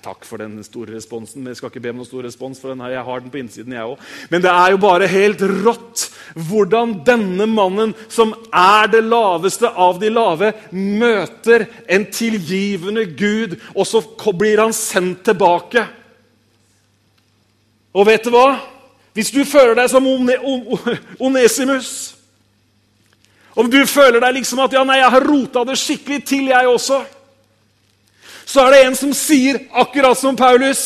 Takk 0.03 0.25
for 0.27 0.41
den 0.43 0.59
store 0.65 0.95
responsen. 0.95 1.43
Men 1.43 1.53
jeg 1.53 1.61
skal 1.61 1.71
ikke 1.71 1.83
be 1.85 1.93
om 1.93 2.01
noen 2.01 2.09
stor 2.09 2.25
respons, 2.27 2.61
for 2.61 2.73
den 2.73 2.81
her, 2.85 2.97
jeg 2.97 3.07
har 3.07 3.23
den 3.23 3.33
på 3.33 3.41
innsiden, 3.41 3.77
jeg 3.77 3.93
òg. 3.93 4.09
Men 4.33 4.45
det 4.45 4.51
er 4.53 4.73
jo 4.75 4.81
bare 4.83 5.11
helt 5.11 5.45
rått 5.65 6.07
hvordan 6.49 6.97
denne 7.07 7.47
mannen, 7.51 7.95
som 8.09 8.35
er 8.49 8.91
det 8.93 9.03
laveste 9.07 9.71
av 9.71 10.01
de 10.03 10.11
lave, 10.13 10.53
møter 10.73 11.67
en 11.91 12.07
tilgivende 12.13 13.07
Gud, 13.19 13.57
og 13.75 13.87
så 13.89 14.03
blir 14.37 14.63
han 14.63 14.75
sendt 14.77 15.25
tilbake. 15.29 15.87
Og 17.95 18.07
vet 18.07 18.25
du 18.27 18.35
hva? 18.35 18.61
Hvis 19.15 19.33
du 19.35 19.43
føler 19.45 19.75
deg 19.75 19.89
som 19.91 20.05
Onesimus 21.19 21.89
Om 23.59 23.67
du 23.67 23.81
føler 23.91 24.23
deg 24.23 24.37
liksom 24.37 24.61
at 24.63 24.77
ja, 24.77 24.85
nei, 24.87 25.01
jeg 25.01 25.11
har 25.11 25.25
rota 25.27 25.65
det 25.67 25.75
skikkelig 25.81 26.21
til, 26.23 26.53
jeg 26.53 26.69
også 26.71 27.01
så 28.51 28.65
er 28.67 28.75
det 28.75 28.83
en 28.83 28.97
som 28.99 29.13
sier 29.15 29.61
akkurat 29.79 30.19
som 30.19 30.37
Paulus. 30.39 30.83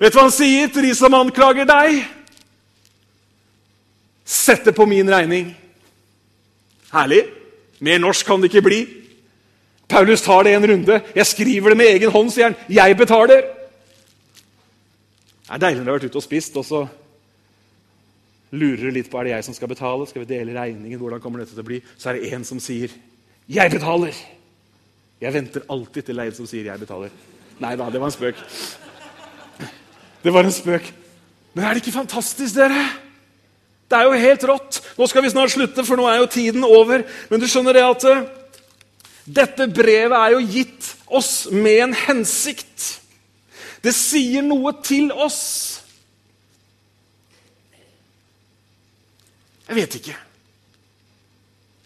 Vet 0.00 0.12
du 0.12 0.18
hva 0.18 0.26
han 0.26 0.34
sier 0.34 0.68
til 0.72 0.84
de 0.84 0.94
som 0.96 1.14
anklager 1.16 1.68
deg? 1.68 2.02
Sett 4.24 4.66
det 4.68 4.74
på 4.76 4.86
min 4.88 5.08
regning. 5.10 5.54
Herlig. 6.92 7.22
Mer 7.80 8.00
norsk 8.02 8.28
kan 8.28 8.42
det 8.42 8.50
ikke 8.50 8.66
bli. 8.66 8.80
Paulus 9.90 10.22
tar 10.22 10.44
det 10.44 10.52
en 10.54 10.66
runde. 10.68 11.00
Jeg 11.16 11.26
skriver 11.26 11.72
det 11.72 11.78
med 11.80 11.92
egen 11.94 12.12
hånd, 12.12 12.28
sier 12.32 12.50
han. 12.50 12.58
Jeg 12.68 12.96
betaler. 12.98 13.40
Det 15.40 15.56
er 15.56 15.62
deilig 15.64 15.80
når 15.80 15.86
du 15.86 15.90
har 15.90 15.98
vært 15.98 16.10
ute 16.12 16.20
og 16.20 16.26
spist, 16.26 16.58
og 16.60 16.66
så 16.66 16.82
lurer 18.52 18.84
du 18.84 18.98
litt 18.98 19.08
på 19.10 19.18
er 19.18 19.30
det 19.30 19.32
jeg 19.32 19.48
som 19.48 19.56
skal 19.56 19.72
betale. 19.72 20.06
Skal 20.06 20.26
vi 20.26 20.28
dele 20.34 20.54
regningen? 20.60 21.00
Hvordan 21.00 21.24
kommer 21.24 21.42
dette 21.42 21.56
til 21.56 21.64
å 21.64 21.70
bli? 21.72 21.80
Så 21.96 22.12
er 22.12 22.20
det 22.20 22.34
en 22.34 22.44
som 22.44 22.60
sier 22.60 22.92
'Jeg 23.50 23.72
betaler'. 23.72 24.39
Jeg 25.20 25.34
venter 25.34 25.66
alltid 25.68 26.06
til 26.06 26.16
det 26.16 26.24
er 26.24 26.30
en 26.30 26.34
som 26.34 26.46
sier 26.46 26.64
'jeg 26.64 26.80
betaler'. 26.80 27.10
Nei 27.60 27.76
da, 27.76 27.90
det 27.90 28.00
var 28.00 28.06
en 28.06 28.12
spøk. 28.12 28.36
Det 30.24 30.32
var 30.32 30.44
en 30.44 30.52
spøk. 30.52 30.92
Men 31.54 31.64
er 31.64 31.74
det 31.74 31.82
ikke 31.82 31.98
fantastisk, 31.98 32.54
dere? 32.54 32.88
Det 33.90 33.98
er 33.98 34.02
jo 34.02 34.12
helt 34.12 34.44
rått. 34.44 34.82
Nå 34.98 35.06
skal 35.06 35.22
vi 35.22 35.30
snart 35.30 35.50
slutte, 35.50 35.84
for 35.84 35.96
nå 35.96 36.06
er 36.06 36.20
jo 36.20 36.26
tiden 36.26 36.64
over. 36.64 37.02
Men 37.30 37.40
du 37.40 37.46
skjønner 37.46 37.72
det 37.72 37.82
at 37.82 38.04
uh, 38.04 38.28
dette 39.26 39.66
brevet 39.68 40.16
er 40.16 40.36
jo 40.36 40.46
gitt 40.46 40.94
oss 41.06 41.48
med 41.50 41.82
en 41.82 41.94
hensikt. 41.94 43.00
Det 43.82 43.94
sier 43.94 44.42
noe 44.42 44.72
til 44.84 45.12
oss. 45.12 45.82
Jeg 49.68 49.76
vet 49.76 49.94
ikke. 49.94 50.16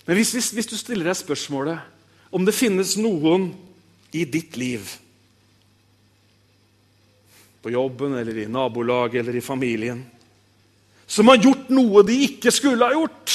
Men 0.07 0.17
hvis, 0.17 0.33
hvis, 0.33 0.51
hvis 0.51 0.67
du 0.67 0.77
stiller 0.77 1.09
deg 1.09 1.17
spørsmålet 1.17 1.94
om 2.35 2.45
det 2.45 2.57
finnes 2.57 2.97
noen 2.99 3.53
i 4.15 4.25
ditt 4.27 4.57
liv 4.59 4.89
på 7.63 7.71
jobben 7.71 8.17
eller 8.19 8.39
i 8.43 8.49
nabolaget 8.51 9.23
eller 9.23 9.39
i 9.39 9.45
familien 9.45 10.03
som 11.07 11.29
har 11.29 11.37
gjort 11.37 11.69
noe 11.71 12.03
de 12.03 12.17
ikke 12.27 12.53
skulle 12.53 12.85
ha 12.85 12.95
gjort. 12.97 13.35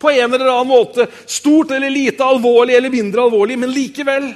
På 0.00 0.10
en 0.10 0.32
eller 0.32 0.48
annen 0.48 0.70
måte. 0.72 1.06
Stort 1.26 1.70
eller 1.70 1.90
lite, 1.92 2.24
alvorlig 2.24 2.74
eller 2.74 2.90
mindre 2.90 3.22
alvorlig, 3.22 3.58
men 3.58 3.72
likevel. 3.72 4.30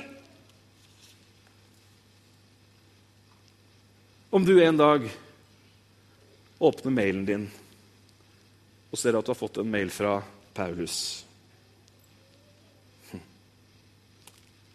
Om 4.31 4.45
du 4.45 4.65
en 4.65 4.77
dag 4.77 5.09
åpner 6.59 6.93
mailen 6.93 7.25
din 7.25 7.51
og 8.95 8.99
ser 8.99 9.17
at 9.19 9.27
du 9.27 9.33
har 9.33 9.39
fått 9.39 9.59
en 9.59 9.71
mail 9.71 9.91
fra 9.91 10.21
Paulus 10.55 11.24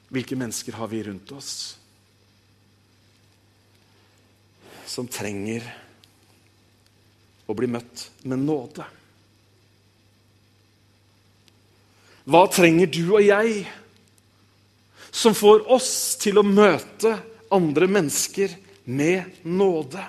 Hvilke 0.10 0.38
mennesker 0.38 0.74
har 0.74 0.89
vi 0.89 1.03
rundt 1.05 1.32
oss 1.38 1.51
som 4.89 5.05
trenger 5.05 5.68
å 7.45 7.53
bli 7.53 7.70
møtt 7.70 8.07
med 8.26 8.41
nåde? 8.41 8.88
Hva 12.30 12.41
trenger 12.49 12.89
du 12.89 13.03
og 13.05 13.24
jeg 13.26 13.64
som 15.10 15.38
får 15.38 15.66
oss 15.72 15.91
til 16.22 16.41
å 16.41 16.45
møte 16.45 17.16
andre 17.53 17.89
mennesker 17.89 18.53
med 18.89 19.45
nåde? 19.45 20.03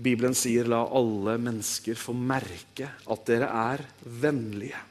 Bibelen 0.00 0.34
sier 0.36 0.64
'la 0.64 0.80
alle 0.96 1.36
mennesker 1.36 1.94
få 1.94 2.12
merke 2.16 2.88
at 3.04 3.26
dere 3.26 3.48
er 3.48 3.84
vennlige'. 4.04 4.89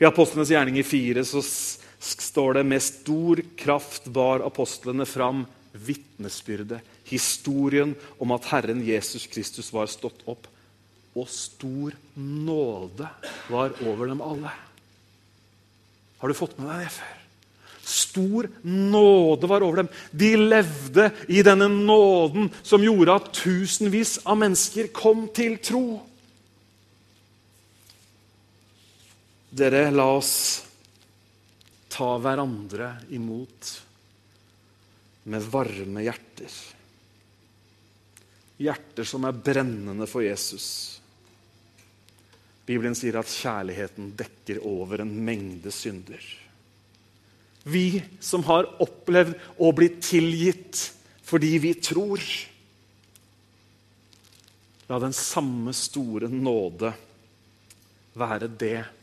I 0.00 0.06
Apostlenes 0.08 0.48
gjerning 0.48 0.78
i 0.80 0.86
fire 0.86 1.20
så 1.28 1.42
står 1.44 2.56
det 2.56 2.64
med 2.64 2.80
stor 2.80 3.42
kraft 3.60 4.08
bar 4.08 4.40
apostlene 4.46 5.04
fram 5.04 5.44
vitnesbyrdet, 5.76 6.80
historien 7.04 7.92
om 8.18 8.32
at 8.32 8.48
Herren 8.48 8.80
Jesus 8.86 9.26
Kristus 9.28 9.68
var 9.74 9.90
stått 9.92 10.24
opp, 10.30 10.48
og 11.12 11.28
stor 11.28 11.92
nåde 12.16 13.08
var 13.52 13.76
over 13.84 14.08
dem 14.08 14.24
alle. 14.24 14.52
Har 16.20 16.28
du 16.32 16.36
fått 16.38 16.56
med 16.56 16.70
deg 16.70 16.86
det 16.86 16.94
før? 16.96 17.16
Stor 17.90 18.48
nåde 18.62 19.48
var 19.50 19.64
over 19.66 19.82
dem. 19.82 19.88
De 20.12 20.30
levde 20.38 21.10
i 21.28 21.42
denne 21.44 21.66
nåden 21.68 22.48
som 22.62 22.84
gjorde 22.84 23.16
at 23.18 23.32
tusenvis 23.36 24.20
av 24.24 24.38
mennesker 24.40 24.92
kom 24.94 25.26
til 25.34 25.58
tro. 25.64 25.98
Dere, 29.50 29.90
la 29.90 30.04
oss 30.14 30.64
ta 31.90 32.12
hverandre 32.22 32.92
imot 33.10 33.70
med 35.26 35.42
varme 35.50 36.04
hjerter. 36.06 36.52
Hjerter 38.62 39.08
som 39.08 39.26
er 39.26 39.34
brennende 39.34 40.06
for 40.06 40.22
Jesus. 40.22 40.68
Bibelen 42.62 42.94
sier 42.94 43.18
at 43.18 43.32
kjærligheten 43.32 44.12
dekker 44.14 44.60
over 44.70 45.02
en 45.02 45.10
mengde 45.26 45.72
synder. 45.74 46.22
Vi 47.66 47.98
som 48.22 48.46
har 48.46 48.70
opplevd 48.80 49.34
å 49.58 49.72
bli 49.74 49.90
tilgitt 49.98 50.84
fordi 51.26 51.56
vi 51.58 51.74
tror. 51.82 52.22
La 54.86 55.02
den 55.02 55.14
samme 55.14 55.74
store 55.74 56.30
nåde 56.30 56.94
være 58.14 58.46
det 58.62 58.99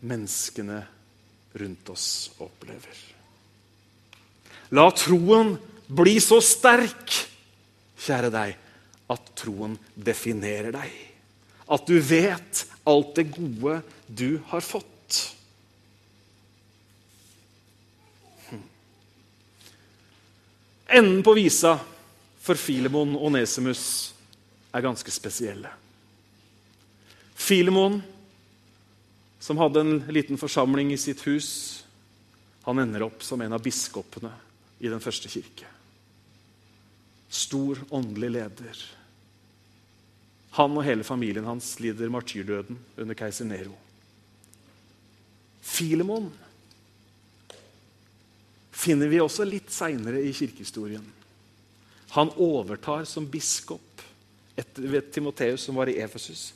menneskene 0.00 0.80
rundt 1.56 1.88
oss 1.92 2.08
opplever. 2.42 2.98
La 4.74 4.88
troen 4.90 5.54
bli 5.86 6.16
så 6.20 6.40
sterk, 6.42 7.12
kjære 8.02 8.30
deg, 8.34 8.56
at 9.06 9.30
troen 9.38 9.76
definerer 9.94 10.74
deg. 10.74 10.92
At 11.70 11.86
du 11.86 11.96
vet 12.02 12.64
alt 12.86 13.14
det 13.18 13.28
gode 13.34 13.80
du 14.06 14.38
har 14.50 14.62
fått. 14.62 14.92
Enden 20.86 21.22
på 21.26 21.34
visa 21.34 21.74
for 22.42 22.58
Filemon 22.58 23.16
og 23.18 23.32
Nesimus 23.34 23.82
er 24.70 24.84
ganske 24.84 25.10
spesielle. 25.10 25.72
Filemon, 27.34 27.98
som 29.46 29.58
hadde 29.62 29.80
en 29.80 29.98
liten 30.10 30.38
forsamling 30.38 30.90
i 30.92 30.98
sitt 30.98 31.20
hus, 31.22 31.84
han 32.66 32.80
ender 32.82 33.04
opp 33.06 33.22
som 33.22 33.38
en 33.40 33.54
av 33.54 33.62
biskopene 33.62 34.32
i 34.82 34.90
den 34.90 34.98
første 34.98 35.30
kirke. 35.30 35.68
Stor 37.30 37.78
åndelig 37.94 38.32
leder. 38.34 38.80
Han 40.58 40.74
og 40.74 40.82
hele 40.88 41.06
familien 41.06 41.46
hans 41.46 41.76
lider 41.78 42.10
martyrdøden 42.10 42.80
under 42.98 43.18
keiser 43.18 43.46
Nero. 43.46 43.76
Filemon 45.62 46.26
finner 48.74 49.14
vi 49.14 49.22
også 49.22 49.46
litt 49.46 49.70
seinere 49.70 50.26
i 50.26 50.34
kirkehistorien. 50.34 51.06
Han 52.18 52.34
overtar 52.34 53.06
som 53.06 53.30
biskop 53.30 54.02
etter, 54.58 55.04
Timoteus, 55.06 55.68
som 55.68 55.78
var 55.78 55.86
i 55.92 56.00
Efesus. 56.02 56.48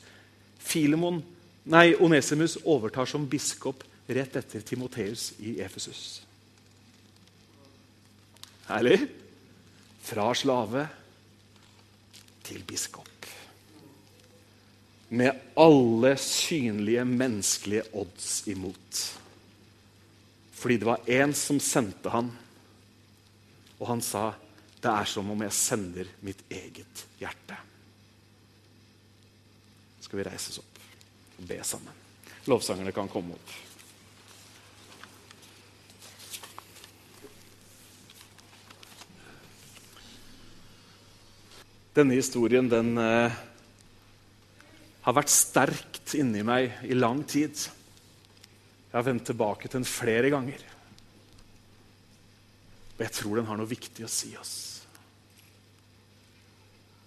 Filemon, 0.59 1.23
nei, 1.71 1.95
Onesimus 1.95 2.59
overtar 2.65 3.07
som 3.07 3.29
biskop 3.31 3.85
rett 4.11 4.37
etter 4.37 4.65
Timoteus 4.67 5.31
i 5.39 5.59
Efesus. 5.63 6.23
Herlig? 8.71 8.99
Fra 10.03 10.31
slave 10.35 10.87
til 12.47 12.65
biskop. 12.67 13.07
Med 15.11 15.55
alle 15.59 16.15
synlige 16.23 17.05
menneskelige 17.05 17.87
odds 17.99 18.43
imot. 18.51 19.01
Fordi 20.61 20.77
det 20.77 20.87
var 20.87 21.07
én 21.09 21.35
som 21.35 21.59
sendte 21.63 22.13
han, 22.13 22.31
og 23.81 23.87
han 23.89 24.01
sa, 24.01 24.33
'Det 24.81 24.91
er 24.91 25.05
som 25.05 25.31
om 25.31 25.43
jeg 25.43 25.53
sender 25.53 26.05
mitt 26.23 26.43
eget 26.51 27.07
hjerte'. 27.21 27.57
Skal 30.01 30.19
vi 30.19 30.25
reise 30.25 30.51
oss 30.51 30.59
opp 30.59 30.70
og 31.41 31.49
be 31.49 31.59
sammen? 31.65 31.97
Lovsangerne 32.49 32.93
kan 32.93 33.09
komme 33.11 33.37
opp. 33.37 33.59
Denne 41.97 42.15
historien 42.15 42.69
den 42.71 42.95
eh, 43.03 43.39
har 45.03 45.17
vært 45.17 45.33
sterkt 45.33 46.15
inni 46.17 46.45
meg 46.47 46.85
i 46.87 46.97
lang 46.97 47.25
tid. 47.29 47.57
Jeg 48.91 48.95
har 48.95 49.07
vendt 49.07 49.27
tilbake 49.27 49.67
til 49.67 49.81
den 49.81 49.89
flere 49.89 50.31
ganger. 50.33 50.63
Og 52.95 53.05
jeg 53.05 53.17
tror 53.17 53.41
den 53.41 53.49
har 53.49 53.59
noe 53.59 53.71
viktig 53.71 54.07
å 54.07 54.13
si 54.13 54.33
oss. 54.39 54.55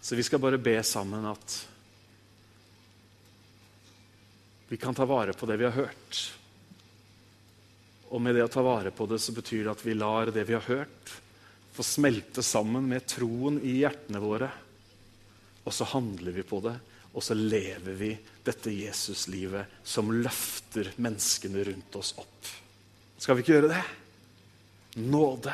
Så 0.03 0.17
vi 0.19 0.25
skal 0.27 0.41
bare 0.43 0.59
be 0.59 0.75
sammen 0.83 1.29
at 1.31 1.57
vi 4.73 4.79
kan 4.81 4.97
ta 4.97 5.05
vare 5.05 5.37
på 5.37 5.47
det 5.49 5.59
vi 5.61 5.67
har 5.69 5.75
hørt. 5.77 6.21
Og 8.09 8.21
med 8.21 8.33
det 8.37 8.45
å 8.45 8.51
ta 8.51 8.63
vare 8.65 8.89
på 8.93 9.05
det, 9.09 9.21
så 9.21 9.33
betyr 9.35 9.67
det 9.67 9.75
at 9.75 9.85
vi 9.85 9.93
lar 9.97 10.33
det 10.33 10.47
vi 10.49 10.57
har 10.57 10.65
hørt, 10.65 11.13
få 11.73 11.85
smelte 11.85 12.41
sammen 12.45 12.89
med 12.89 13.05
troen 13.09 13.61
i 13.61 13.79
hjertene 13.83 14.21
våre. 14.21 14.49
Og 15.63 15.73
så 15.73 15.85
handler 15.93 16.35
vi 16.35 16.45
på 16.45 16.61
det 16.65 16.73
og 17.13 17.21
så 17.21 17.35
lever 17.37 17.93
vi 17.93 18.09
dette 18.43 18.73
Jesuslivet 18.73 19.85
som 19.85 20.09
løfter 20.11 20.89
menneskene 20.97 21.63
rundt 21.67 21.97
oss 21.99 22.13
opp. 22.17 22.49
Skal 23.21 23.37
vi 23.37 23.43
ikke 23.45 23.53
gjøre 23.53 23.69
det? 23.69 23.83
Nåde. 25.05 25.53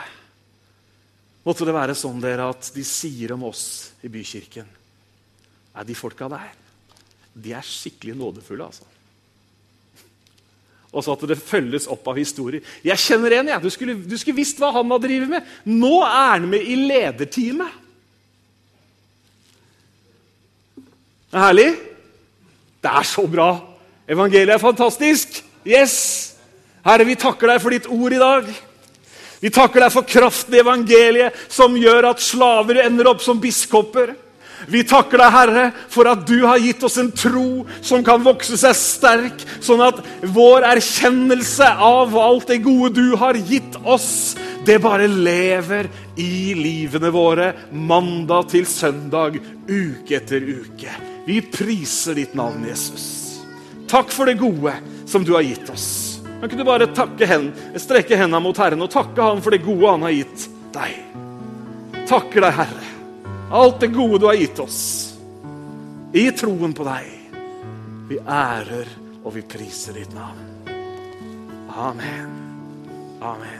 Måtte 1.44 1.68
det 1.68 1.76
være 1.76 1.98
sånn 2.00 2.24
dere 2.24 2.48
at 2.52 2.72
de 2.76 2.84
sier 2.88 3.36
om 3.36 3.46
oss 3.50 3.64
i 4.04 4.12
bykirken 4.12 4.76
Nei, 5.70 5.84
de 5.86 5.96
folka 5.96 6.28
der, 6.32 6.56
de 7.32 7.52
er 7.56 7.64
skikkelig 7.64 8.16
nådefulle, 8.18 8.66
altså. 8.66 8.88
Og 10.90 11.06
så 11.06 11.14
at 11.14 11.26
det 11.30 11.38
følges 11.38 11.86
opp 11.92 12.08
av 12.10 12.18
historier. 12.18 12.64
Jeg 12.86 12.98
kjenner 13.02 13.36
en, 13.38 13.52
jeg. 13.52 13.62
Du 13.62 13.70
skulle, 13.74 13.96
du 14.02 14.16
skulle 14.18 14.40
visst 14.40 14.58
hva 14.62 14.72
han 14.74 14.90
har 14.90 15.02
drevet 15.04 15.30
med. 15.30 15.52
Nå 15.70 16.00
er 16.08 16.32
han 16.34 16.48
med 16.50 16.66
i 16.66 16.78
lederteamet. 16.80 17.76
Det 21.30 21.38
er 21.38 21.46
herlig. 21.46 21.70
Det 22.82 22.90
er 22.90 23.06
så 23.06 23.28
bra. 23.30 23.52
Evangeliet 24.10 24.56
er 24.56 24.64
fantastisk. 24.64 25.44
Yes! 25.68 26.00
Herre, 26.86 27.06
vi 27.06 27.18
takker 27.20 27.52
deg 27.52 27.62
for 27.62 27.76
ditt 27.76 27.90
ord 27.92 28.16
i 28.16 28.22
dag. 28.22 28.50
Vi 29.40 29.52
takker 29.54 29.86
deg 29.86 29.94
for 29.94 30.08
kraften 30.08 30.56
i 30.58 30.64
evangeliet 30.64 31.38
som 31.52 31.76
gjør 31.78 32.10
at 32.10 32.24
slaver 32.24 32.82
ender 32.82 33.12
opp 33.12 33.22
som 33.24 33.38
biskoper. 33.40 34.16
Vi 34.68 34.84
takker 34.84 35.22
deg, 35.22 35.32
Herre, 35.34 35.66
for 35.92 36.10
at 36.12 36.26
du 36.28 36.42
har 36.44 36.60
gitt 36.60 36.84
oss 36.84 36.98
en 37.00 37.12
tro 37.16 37.64
som 37.86 38.04
kan 38.06 38.24
vokse 38.26 38.58
seg 38.60 38.76
sterk, 38.76 39.46
sånn 39.64 39.84
at 39.86 40.02
vår 40.36 40.68
erkjennelse 40.74 41.70
av 41.86 42.18
alt 42.20 42.50
det 42.52 42.60
gode 42.66 42.92
du 43.00 43.16
har 43.20 43.40
gitt 43.40 43.78
oss, 43.84 44.36
det 44.66 44.82
bare 44.84 45.08
lever 45.08 45.88
i 46.20 46.54
livene 46.58 47.12
våre 47.16 47.54
mandag 47.72 48.52
til 48.52 48.68
søndag, 48.70 49.40
uke 49.70 50.20
etter 50.20 50.44
uke. 50.44 50.92
Vi 51.30 51.40
priser 51.46 52.18
ditt 52.20 52.36
navn, 52.38 52.66
Jesus. 52.68 53.08
Takk 53.90 54.12
for 54.14 54.30
det 54.30 54.40
gode 54.42 54.76
som 55.10 55.24
du 55.26 55.34
har 55.38 55.46
gitt 55.46 55.70
oss. 55.72 56.20
Kan 56.40 56.48
ikke 56.48 56.60
du 56.62 56.68
bare 56.68 56.88
hen, 57.28 57.50
strekke 57.76 58.16
hendene 58.16 58.40
mot 58.44 58.58
Herren 58.58 58.86
og 58.86 58.92
takke 58.94 59.26
Han 59.26 59.42
for 59.44 59.52
det 59.52 59.60
gode 59.66 59.92
Han 59.92 60.06
har 60.08 60.14
gitt 60.16 60.46
deg? 60.72 60.94
Takker 62.08 62.46
deg, 62.46 62.54
Herre. 62.62 62.99
Alt 63.52 63.80
det 63.80 63.88
gode 63.88 64.20
du 64.20 64.26
har 64.30 64.38
gitt 64.38 64.60
oss. 64.62 64.82
I 66.14 66.30
troen 66.38 66.74
på 66.74 66.86
deg. 66.86 67.08
Vi 68.10 68.20
ærer 68.22 68.92
og 69.24 69.34
vi 69.36 69.42
priser 69.46 69.98
ditt 69.98 70.14
navn. 70.14 70.46
Amen. 71.70 72.38
Amen. 73.22 73.59